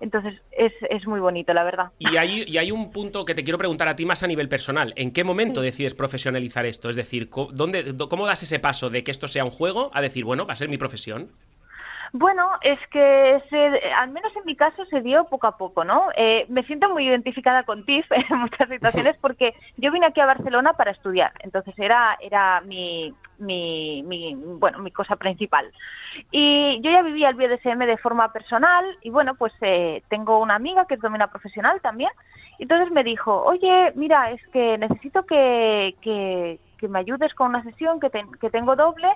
[0.00, 1.92] Entonces es, es muy bonito, la verdad.
[1.98, 4.48] Y hay, y hay un punto que te quiero preguntar a ti más a nivel
[4.48, 4.92] personal.
[4.96, 6.90] ¿En qué momento decides profesionalizar esto?
[6.90, 10.24] Es decir, ¿dónde, ¿cómo das ese paso de que esto sea un juego a decir,
[10.24, 11.30] bueno, va a ser mi profesión?
[12.12, 16.10] Bueno, es que se- al menos en mi caso se dio poco a poco, ¿no?
[16.16, 20.26] Eh, me siento muy identificada con Tiff en muchas situaciones porque yo vine aquí a
[20.26, 25.70] Barcelona para estudiar, entonces era era mi, mi, mi bueno mi cosa principal.
[26.30, 30.54] Y yo ya vivía el BDSM de forma personal y bueno, pues eh, tengo una
[30.54, 32.10] amiga que es domina profesional también.
[32.58, 37.98] Entonces me dijo, oye, mira, es que necesito que, que, me ayudes con una sesión
[37.98, 39.08] que, que tengo doble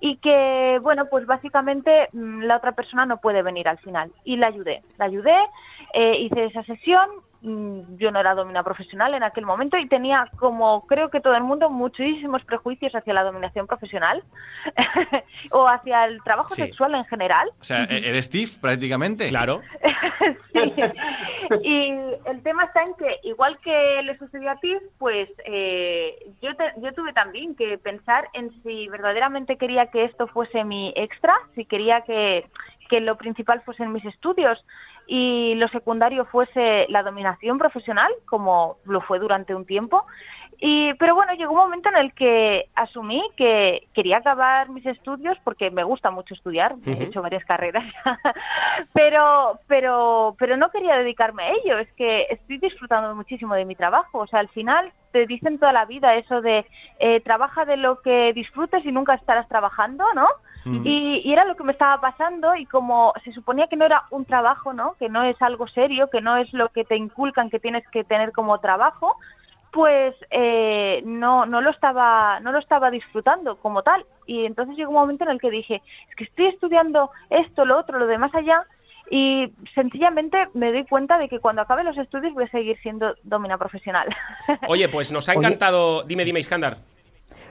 [0.00, 4.10] y que, bueno, pues básicamente mm, la otra persona no puede venir al final.
[4.24, 5.36] Y la ayudé, la ayudé,
[5.92, 7.10] eh, hice esa sesión,
[7.42, 11.42] yo no era domina profesional en aquel momento y tenía, como creo que todo el
[11.42, 14.22] mundo, muchísimos prejuicios hacia la dominación profesional
[15.50, 16.62] o hacia el trabajo Sí.
[16.62, 17.48] sexual en general.
[17.60, 19.28] O sea, e- eres Steve prácticamente.
[19.28, 19.60] Claro.
[20.52, 20.74] Sí.
[21.62, 21.88] Y
[22.26, 26.72] el tema está en que, igual que le sucedió a ti, pues eh, yo, te-
[26.82, 31.64] yo tuve también que pensar en si verdaderamente quería que esto fuese mi extra, si
[31.64, 32.46] quería que,
[32.88, 34.64] que lo principal fuesen mis estudios
[35.12, 40.06] y lo secundario fuese la dominación profesional, como lo fue durante un tiempo.
[40.60, 45.36] Y, pero bueno, llegó un momento en el que asumí que quería acabar mis estudios
[45.42, 47.82] porque me gusta mucho estudiar, he hecho varias carreras,
[48.94, 51.78] pero, pero, pero no quería dedicarme a ello.
[51.78, 54.18] Es que estoy disfrutando muchísimo de mi trabajo.
[54.18, 56.64] O sea, al final te dicen toda la vida eso de
[57.00, 60.28] eh, trabaja de lo que disfrutes y nunca estarás trabajando, ¿no?
[60.66, 64.04] Y, y era lo que me estaba pasando y como se suponía que no era
[64.10, 64.94] un trabajo, ¿no?
[64.98, 68.04] Que no es algo serio, que no es lo que te inculcan que tienes que
[68.04, 69.16] tener como trabajo,
[69.72, 74.90] pues eh, no no lo estaba no lo estaba disfrutando como tal y entonces llegó
[74.90, 78.18] un momento en el que dije es que estoy estudiando esto lo otro lo de
[78.18, 78.64] más allá
[79.12, 83.14] y sencillamente me doy cuenta de que cuando acabe los estudios voy a seguir siendo
[83.22, 84.08] domina profesional
[84.66, 85.46] Oye, pues nos ha Oye.
[85.46, 86.02] encantado.
[86.02, 86.78] Dime, dime, Iskandar.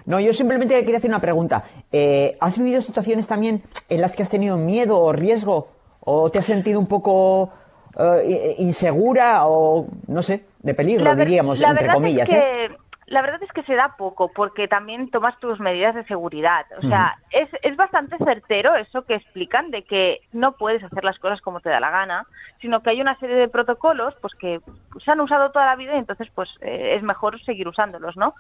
[0.06, 1.64] No, yo simplemente quería hacer una pregunta.
[1.92, 5.68] Eh, ¿Has vivido situaciones también en las que has tenido miedo o riesgo?
[6.02, 7.52] ¿O te has sentido un poco
[8.00, 12.30] eh, insegura o, no sé, de peligro, ver- diríamos, entre comillas?
[12.30, 12.40] es ¿eh?
[12.70, 12.78] que,
[13.08, 16.66] La verdad es que se da poco, porque también tomas tus medidas de seguridad.
[16.78, 21.18] O sea, es, es bastante certero eso que explican de que no puedes hacer las
[21.20, 22.26] cosas como te da la gana,
[22.62, 24.60] sino que hay una serie de protocolos pues que
[25.04, 28.36] se han usado toda la vida y entonces pues eh, es mejor seguir usándolos, ¿no?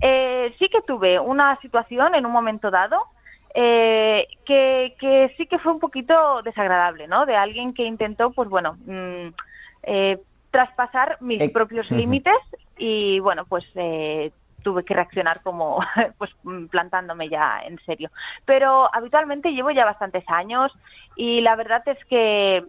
[0.00, 2.98] Eh, sí que tuve una situación en un momento dado
[3.54, 7.26] eh, que, que sí que fue un poquito desagradable, ¿no?
[7.26, 9.28] De alguien que intentó, pues bueno, mm,
[9.82, 10.18] eh,
[10.50, 12.38] traspasar mis Eh, propios límites
[12.78, 14.30] y bueno, pues eh,
[14.62, 15.80] tuve que reaccionar como
[16.18, 18.10] pues mm, plantándome ya en serio.
[18.44, 20.72] Pero habitualmente llevo ya bastantes años
[21.16, 22.64] y la verdad es que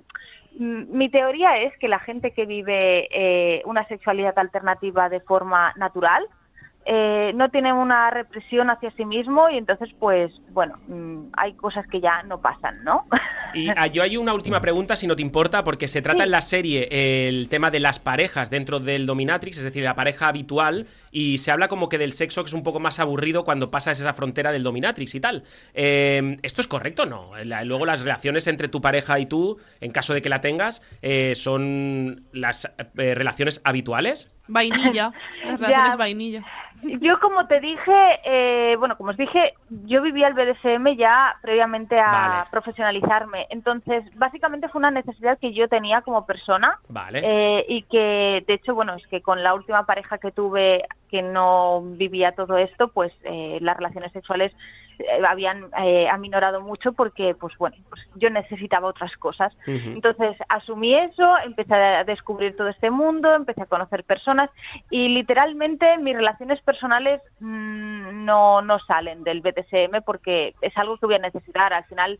[0.59, 5.73] mm, mi teoría es que la gente que vive eh, una sexualidad alternativa de forma
[5.75, 6.25] natural
[6.85, 11.85] eh, no tiene una represión hacia sí mismo y entonces pues bueno mm, hay cosas
[11.87, 13.05] que ya no pasan, ¿no?
[13.53, 16.31] Y ah, yo hay una última pregunta, si no te importa, porque se trata en
[16.31, 16.87] la serie
[17.27, 21.51] el tema de las parejas dentro del Dominatrix, es decir, la pareja habitual, y se
[21.51, 24.51] habla como que del sexo que es un poco más aburrido cuando pasas esa frontera
[24.51, 25.43] del Dominatrix y tal.
[25.73, 27.31] Eh, ¿Esto es correcto o no?
[27.63, 31.35] Luego las relaciones entre tu pareja y tú, en caso de que la tengas, eh,
[31.35, 32.65] son las
[32.97, 34.29] eh, relaciones habituales.
[34.47, 35.11] Vainilla.
[35.45, 36.43] Las relaciones vainilla.
[36.99, 39.53] Yo, como te dije, eh, bueno, como os dije,
[39.85, 42.49] yo vivía el BDSM ya previamente a Vale.
[42.51, 43.47] profesionalizarme.
[43.51, 46.79] Entonces, básicamente fue una necesidad que yo tenía como persona.
[46.89, 47.21] Vale.
[47.23, 51.21] eh, y que, de hecho, bueno, es que con la última pareja que tuve que
[51.21, 54.51] no vivía todo esto, pues eh, las relaciones sexuales
[55.27, 59.55] habían eh, aminorado mucho porque, pues bueno, pues yo necesitaba otras cosas.
[59.65, 64.49] Entonces asumí eso, empecé a descubrir todo este mundo, empecé a conocer personas
[64.89, 71.05] y literalmente mis relaciones personales mm, no, no salen del BTSM porque es algo que
[71.05, 71.73] voy a necesitar.
[71.73, 72.19] Al final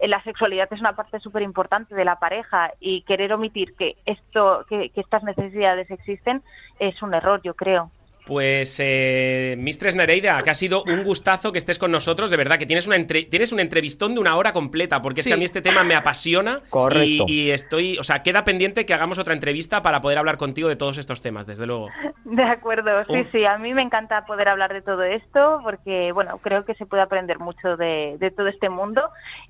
[0.00, 3.96] eh, la sexualidad es una parte súper importante de la pareja y querer omitir que
[4.06, 6.42] esto, que, que estas necesidades existen
[6.78, 7.90] es un error, yo creo.
[8.26, 12.58] Pues, eh, Mistress Nereida, que ha sido un gustazo que estés con nosotros, de verdad,
[12.58, 15.36] que tienes, una entre- tienes un entrevistón de una hora completa, porque es que a
[15.36, 16.60] mí este tema me apasiona.
[16.70, 17.26] Correcto.
[17.28, 20.70] Y, y estoy, o sea, queda pendiente que hagamos otra entrevista para poder hablar contigo
[20.70, 21.90] de todos estos temas, desde luego.
[22.24, 26.10] De acuerdo, sí, Un- sí, a mí me encanta poder hablar de todo esto porque,
[26.12, 29.02] bueno, creo que se puede aprender mucho de, de todo este mundo.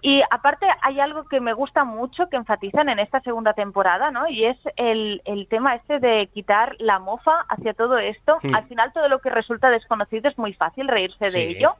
[0.02, 4.28] Y aparte hay algo que me gusta mucho que enfatizan en esta segunda temporada, ¿no?
[4.28, 8.38] Y es el, el tema este de quitar la mofa hacia todo esto.
[8.42, 8.54] Hmm.
[8.64, 11.38] Al final todo lo que resulta desconocido es muy fácil reírse Sí.
[11.38, 11.74] de ello.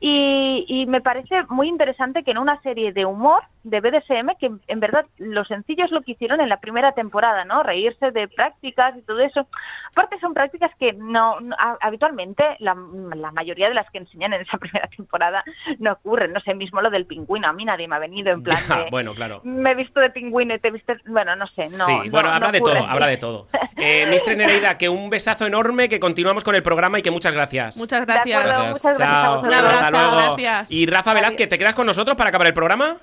[0.00, 4.50] Y, y me parece muy interesante que en una serie de humor de BDSM, que
[4.68, 7.62] en verdad lo sencillo es lo que hicieron en la primera temporada, ¿no?
[7.64, 9.48] Reírse de prácticas y todo eso.
[9.90, 12.76] Aparte son prácticas que no, no- a- habitualmente la,
[13.16, 15.44] la mayoría de las que enseñan en esa primera temporada
[15.80, 16.32] no ocurren.
[16.32, 18.86] No sé, mismo lo del pingüino, a mí nadie me ha venido en plan de,
[18.90, 19.40] bueno, claro.
[19.44, 21.84] me he visto de pingüino y te viste, bueno, no sé, no.
[21.86, 23.48] sí, no- bueno, no habrá de todo, habrá de todo.
[23.76, 27.34] Eh, Mistress Nereida, que un besazo enorme, que continuamos con el programa y que muchas
[27.34, 27.76] gracias.
[27.76, 28.44] Muchas gracias.
[28.46, 29.40] Muchas gracias Chao.
[29.40, 30.36] Un Hasta abrazo, luego.
[30.36, 30.70] gracias.
[30.70, 32.96] Y Rafa Velázquez, ¿te quedas con nosotros para acabar el programa?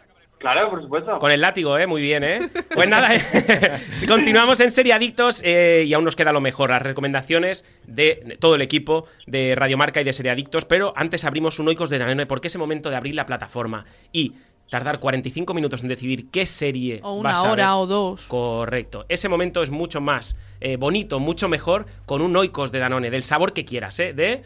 [0.43, 1.19] Claro, por supuesto.
[1.19, 1.87] Con el látigo, ¿eh?
[1.87, 2.49] Muy bien, ¿eh?
[2.73, 3.17] Pues nada,
[3.91, 8.35] si continuamos en Serie Adictos eh, y aún nos queda lo mejor, las recomendaciones de
[8.41, 11.97] todo el equipo de Radiomarca y de Serie Adictos, pero antes abrimos un Oikos de
[11.97, 14.33] Danone porque es el momento de abrir la plataforma y
[14.69, 17.75] tardar 45 minutos en decidir qué serie O una vas a hora ver.
[17.75, 18.23] o dos.
[18.27, 19.05] Correcto.
[19.07, 23.23] Ese momento es mucho más eh, bonito, mucho mejor con un Oikos de Danone, del
[23.23, 24.11] sabor que quieras, ¿eh?
[24.13, 24.43] De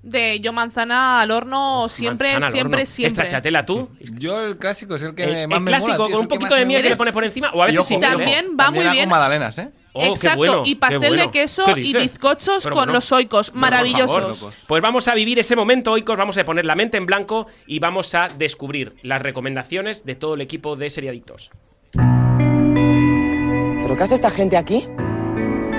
[0.00, 2.86] De yo manzana al horno siempre, manzana al siempre, horno.
[2.86, 3.24] siempre.
[3.24, 3.90] Estrachatela tú.
[4.18, 6.28] Yo el clásico es el que El- más el me clásico, mola, tío, con un
[6.28, 6.98] que poquito de miel se le gusta.
[7.02, 8.16] pone por encima, o a Y veces ojo, sin miel, ¿eh?
[8.16, 9.08] También va muy hago bien.
[9.08, 9.70] magdalenas, ¿eh?
[9.94, 11.22] Oh, Exacto, bueno, y pastel bueno.
[11.24, 12.92] de queso ¿Qué y bizcochos Pero con bueno.
[12.92, 14.38] los oicos, maravillosos.
[14.38, 17.48] favor, Pues vamos a vivir ese momento, Oikos, vamos a poner la mente en blanco
[17.66, 21.50] y vamos a descubrir las recomendaciones de todo el equipo de Seriadictos.
[21.92, 24.84] ¿Pero qué hace esta gente aquí?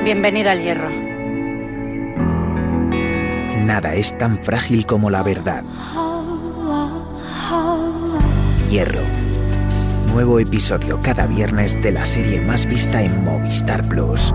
[0.03, 0.89] Bienvenida al hierro.
[3.69, 5.63] Nada es tan frágil como la verdad.
[8.67, 9.03] Hierro.
[10.11, 14.33] Nuevo episodio cada viernes de la serie más vista en Movistar Plus.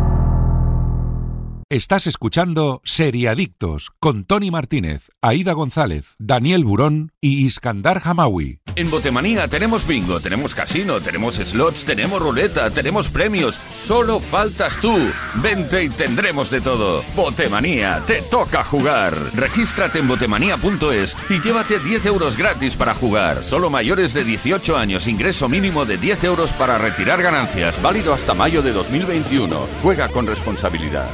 [1.75, 8.61] Estás escuchando Seriadictos con Tony Martínez, Aida González, Daniel Burón y Iskandar Hamawi.
[8.77, 13.57] En Botemanía tenemos bingo, tenemos casino, tenemos slots, tenemos ruleta, tenemos premios.
[13.57, 14.97] Solo faltas tú.
[15.43, 17.03] Vente y tendremos de todo.
[17.17, 19.13] Botemanía, te toca jugar.
[19.35, 23.43] Regístrate en botemanía.es y llévate 10 euros gratis para jugar.
[23.43, 27.83] Solo mayores de 18 años, ingreso mínimo de 10 euros para retirar ganancias.
[27.83, 29.67] Válido hasta mayo de 2021.
[29.83, 31.11] Juega con responsabilidad.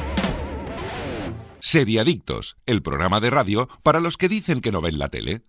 [1.61, 5.43] Seriadictos, el programa de radio para los que dicen que no ven la tele.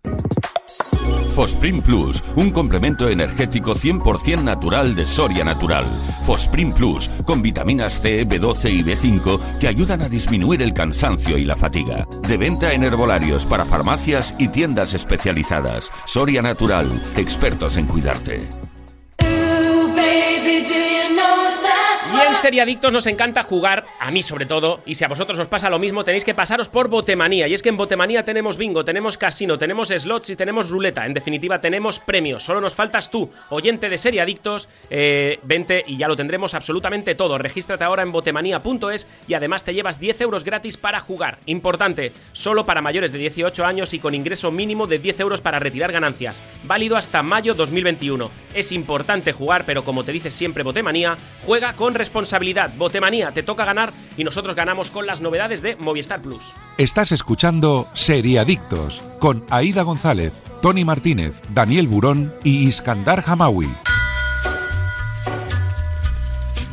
[1.35, 5.87] Fosprin Plus, un complemento energético 100% natural de Soria Natural.
[6.27, 11.47] Fosprin Plus, con vitaminas C, B12 y B5 que ayudan a disminuir el cansancio y
[11.47, 12.07] la fatiga.
[12.29, 15.91] De venta en herbolarios para farmacias y tiendas especializadas.
[16.05, 16.87] Soria Natural,
[17.17, 18.51] expertos en cuidarte.
[22.15, 25.49] Y en Seriadictos nos encanta jugar, a mí sobre todo, y si a vosotros os
[25.49, 27.49] pasa lo mismo, tenéis que pasaros por Botemanía.
[27.49, 31.07] Y es que en Botemanía tenemos bingo, tenemos casino, tenemos slots y tenemos ruleta.
[31.07, 32.43] En definitiva, tenemos premios.
[32.45, 34.69] Solo nos faltas tú, oyente de Seriadictos.
[34.91, 37.39] Eh, vente y ya lo tendremos absolutamente todo.
[37.39, 41.39] Regístrate ahora en botemanía.es y además te llevas 10 euros gratis para jugar.
[41.47, 45.61] Importante, solo para mayores de 18 años y con ingreso mínimo de 10 euros para
[45.61, 46.43] retirar ganancias.
[46.65, 48.31] Válido hasta mayo 2021.
[48.55, 52.73] Es importante jugar, pero como te dice siempre Botemanía, juega con responsabilidad.
[52.77, 56.43] Botemanía, te toca ganar y nosotros ganamos con las novedades de Movistar Plus.
[56.79, 63.92] Estás escuchando Seriadictos con Aida González, Tony Martínez, Daniel Burón y Iskandar Hamawi.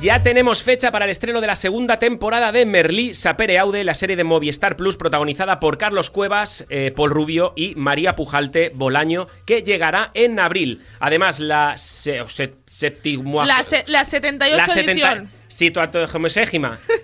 [0.02, 3.93] Ya tenemos fecha para el estreno de la segunda temporada de Merlí Sapere Aude, la
[3.93, 9.28] serie de Movistar Plus protagonizada por Carlos Cuevas, eh, Paul Rubio y María Pujalte Bolaño,
[9.45, 10.82] que llegará en abril.
[11.02, 15.32] Además, la se, se- septimua- La, se- la 78 la 70 edición.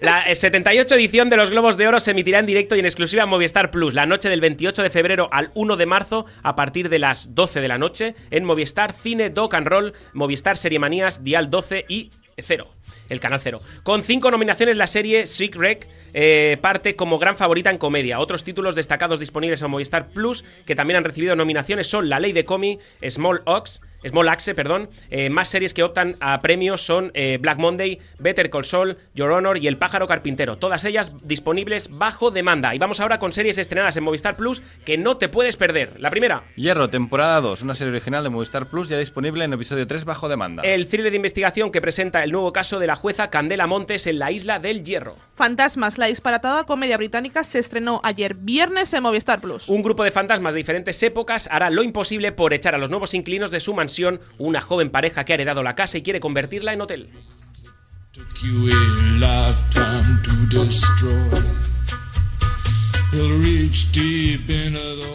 [0.01, 2.85] La eh, 78 edición de los Globos de Oro se emitirá en directo y en
[2.85, 6.55] exclusiva en Movistar Plus la noche del 28 de febrero al 1 de marzo a
[6.55, 10.79] partir de las 12 de la noche en Movistar Cine Doc and Roll, Movistar Serie
[10.79, 12.69] Manías, Dial 12 y 0.
[13.09, 13.61] El canal 0.
[13.83, 18.19] Con cinco nominaciones, la serie Sick Wreck eh, parte como gran favorita en comedia.
[18.19, 22.31] Otros títulos destacados disponibles en Movistar Plus que también han recibido nominaciones son La Ley
[22.31, 24.89] de Comi, Small Ox, Small Axe, perdón.
[25.09, 29.31] Eh, más series que optan a premios son eh, Black Monday, Better Call Saul, Your
[29.31, 30.57] Honor y El Pájaro Carpintero.
[30.57, 32.75] Todas ellas disponibles bajo demanda.
[32.75, 35.99] Y vamos ahora con series estrenadas en Movistar Plus que no te puedes perder.
[35.99, 36.43] La primera.
[36.55, 40.29] Hierro, temporada 2, una serie original de Movistar Plus ya disponible en episodio 3 bajo
[40.29, 40.63] demanda.
[40.63, 44.19] El thriller de investigación que presenta el nuevo caso de la jueza Candela Montes en
[44.19, 45.15] la isla del Hierro.
[45.33, 49.67] Fantasmas, la disparatada comedia británica se estrenó ayer viernes en Movistar Plus.
[49.67, 53.13] Un grupo de fantasmas de diferentes épocas hará lo imposible por echar a los nuevos
[53.13, 53.94] inquilinos de su mansión,
[54.37, 57.09] una joven pareja que ha heredado la casa y quiere convertirla en hotel.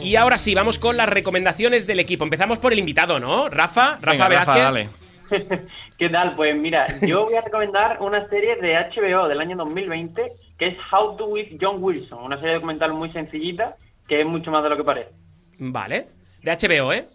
[0.02, 2.24] Y ahora sí, vamos con las recomendaciones del equipo.
[2.24, 3.48] Empezamos por el invitado, ¿no?
[3.48, 4.54] Rafa, Rafa Venga, Velázquez.
[4.54, 4.88] Rafa, dale.
[5.98, 6.34] ¿Qué tal?
[6.34, 10.76] Pues mira, yo voy a recomendar una serie de HBO del año 2020 que es
[10.92, 13.76] How to with John Wilson, una serie documental muy sencillita
[14.08, 15.12] que es mucho más de lo que parece.
[15.58, 16.08] Vale.
[16.42, 17.06] De HBO, ¿eh?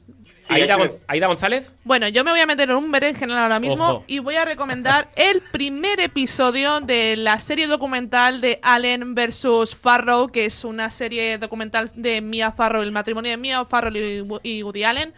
[0.48, 0.88] Aida, HBO.
[0.88, 1.74] Gon- Aida González.
[1.84, 4.04] Bueno, yo me voy a meter en un berenjenal ahora mismo Ojo.
[4.08, 10.28] y voy a recomendar el primer episodio de la serie documental de Allen versus Farrow,
[10.28, 14.40] que es una serie documental de Mia Farrow, el matrimonio de Mia Farrow y Wo-
[14.44, 15.14] y Woody Allen,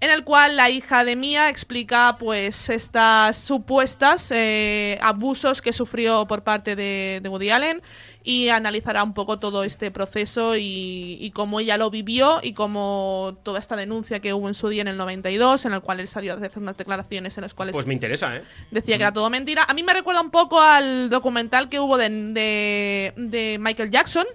[0.00, 6.26] en el cual la hija de Mia explica pues estas supuestas eh, abusos que sufrió
[6.26, 7.80] por parte de, de Woody Allen
[8.28, 13.38] y analizará un poco todo este proceso y, y cómo ella lo vivió y cómo
[13.44, 16.08] toda esta denuncia que hubo en su día en el 92, en el cual él
[16.08, 18.42] salió a hacer unas declaraciones en las cuales Pues me interesa, ¿eh?
[18.72, 19.64] decía que era todo mentira.
[19.68, 24.26] A mí me recuerda un poco al documental que hubo de, de, de Michael Jackson,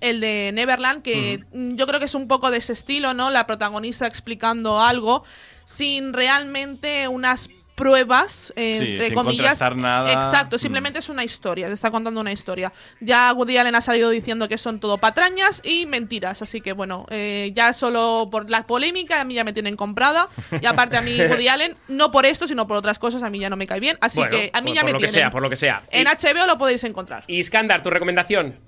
[0.00, 3.30] el de Neverland, que mm, yo creo que es un poco de ese estilo, ¿no?
[3.30, 5.22] La protagonista explicando algo
[5.64, 9.36] sin realmente unas pruebas, eh, Sí, entre sin comillas.
[9.58, 10.12] contrastar nada.
[10.12, 10.58] Exacto, Mm.
[10.58, 12.72] simplemente es una historia, se está contando una historia.
[13.00, 17.06] Ya Woody Allen ha salido diciendo que son todo patrañas y mentiras, así que bueno,
[17.10, 20.28] eh, ya solo por la polémica a mí ya me tienen comprada.
[20.60, 23.38] Y aparte a mí Woody Allen, no por esto, sino por otras cosas, a mí
[23.38, 23.96] ya no me cae bien.
[24.00, 25.20] Así Bueno, que a mí por- ya por me lo que tienen.
[25.22, 25.82] sea, por lo que sea.
[25.90, 27.24] En HBO lo podéis encontrar.
[27.26, 28.58] Y Iskandar, tu recomendación.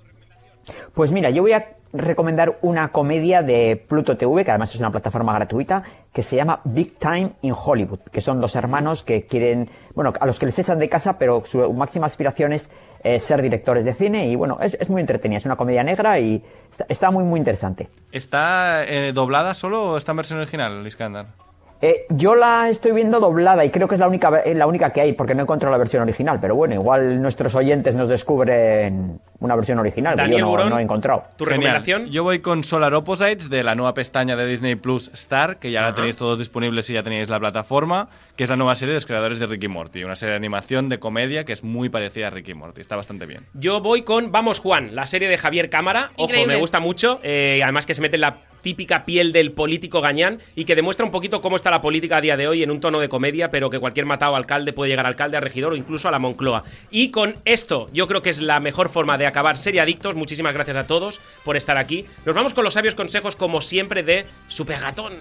[0.93, 4.91] Pues mira, yo voy a recomendar una comedia de Pluto TV, que además es una
[4.91, 9.69] plataforma gratuita, que se llama Big Time in Hollywood, que son dos hermanos que quieren,
[9.93, 12.69] bueno, a los que les echan de casa, pero su máxima aspiración es
[13.03, 16.43] eh, ser directores de cine y bueno, es, muy entretenida, es una comedia negra y
[16.71, 17.89] está, está muy, muy interesante.
[18.11, 21.44] ¿Está eh, doblada solo o está en versión original, Iskandar?
[21.85, 24.91] Eh, yo la estoy viendo doblada y creo que es la única, eh, la única
[24.91, 28.09] que hay, porque no he encontrado la versión original, pero bueno, igual nuestros oyentes nos
[28.09, 31.25] descubren una versión original, que Daniel yo no, Burón, no he encontrado.
[31.35, 32.07] ¿Tu recomendación?
[32.09, 35.83] Yo voy con Solar Opposites de la nueva pestaña de Disney Plus Star, que ya
[35.83, 38.97] la tenéis todos disponibles si ya tenéis la plataforma, que es la nueva serie de
[38.97, 42.27] los creadores de Ricky Morty, una serie de animación de comedia que es muy parecida
[42.27, 43.45] a Ricky Morty, está bastante bien.
[43.53, 46.13] Yo voy con Vamos Juan, la serie de Javier Cámara.
[46.15, 47.19] Ojo, me gusta mucho.
[47.21, 51.05] eh, además que se mete en la típica piel del político gañán y que demuestra
[51.05, 53.51] un poquito cómo está la política a día de hoy en un tono de comedia,
[53.51, 56.17] pero que cualquier matado alcalde puede llegar a alcalde, a regidor o incluso a la
[56.17, 56.63] Moncloa.
[56.89, 60.15] Y con esto, yo creo que es la mejor forma de acabar Serie Adictos.
[60.15, 62.07] Muchísimas gracias a todos por estar aquí.
[62.25, 65.13] Nos vamos con los sabios consejos, como siempre, de Supergatón.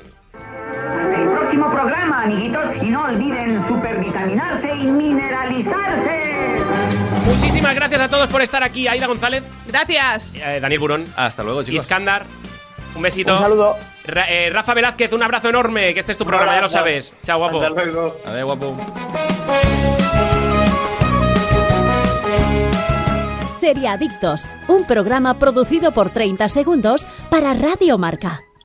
[1.15, 6.23] El próximo programa, amiguitos, y no olviden supervitaminarse y mineralizarse.
[7.27, 8.89] Muchísimas gracias a todos por estar aquí.
[8.89, 10.35] Aida González, Gracias.
[10.35, 11.83] eh, Daniel Burón, Hasta luego, chicos.
[11.83, 12.25] Iskandar.
[12.95, 13.33] Un besito.
[13.33, 13.77] Un saludo.
[14.07, 15.93] Ra- eh, Rafa Velázquez, un abrazo enorme.
[15.95, 17.15] Que este es tu programa, ya lo sabes.
[17.25, 17.57] Chao, guapo.
[17.61, 18.17] Hasta luego.
[18.27, 18.77] Adiós, guapo.
[23.59, 28.45] Serie Adictos, un programa producido por 30 segundos para Radio Marca.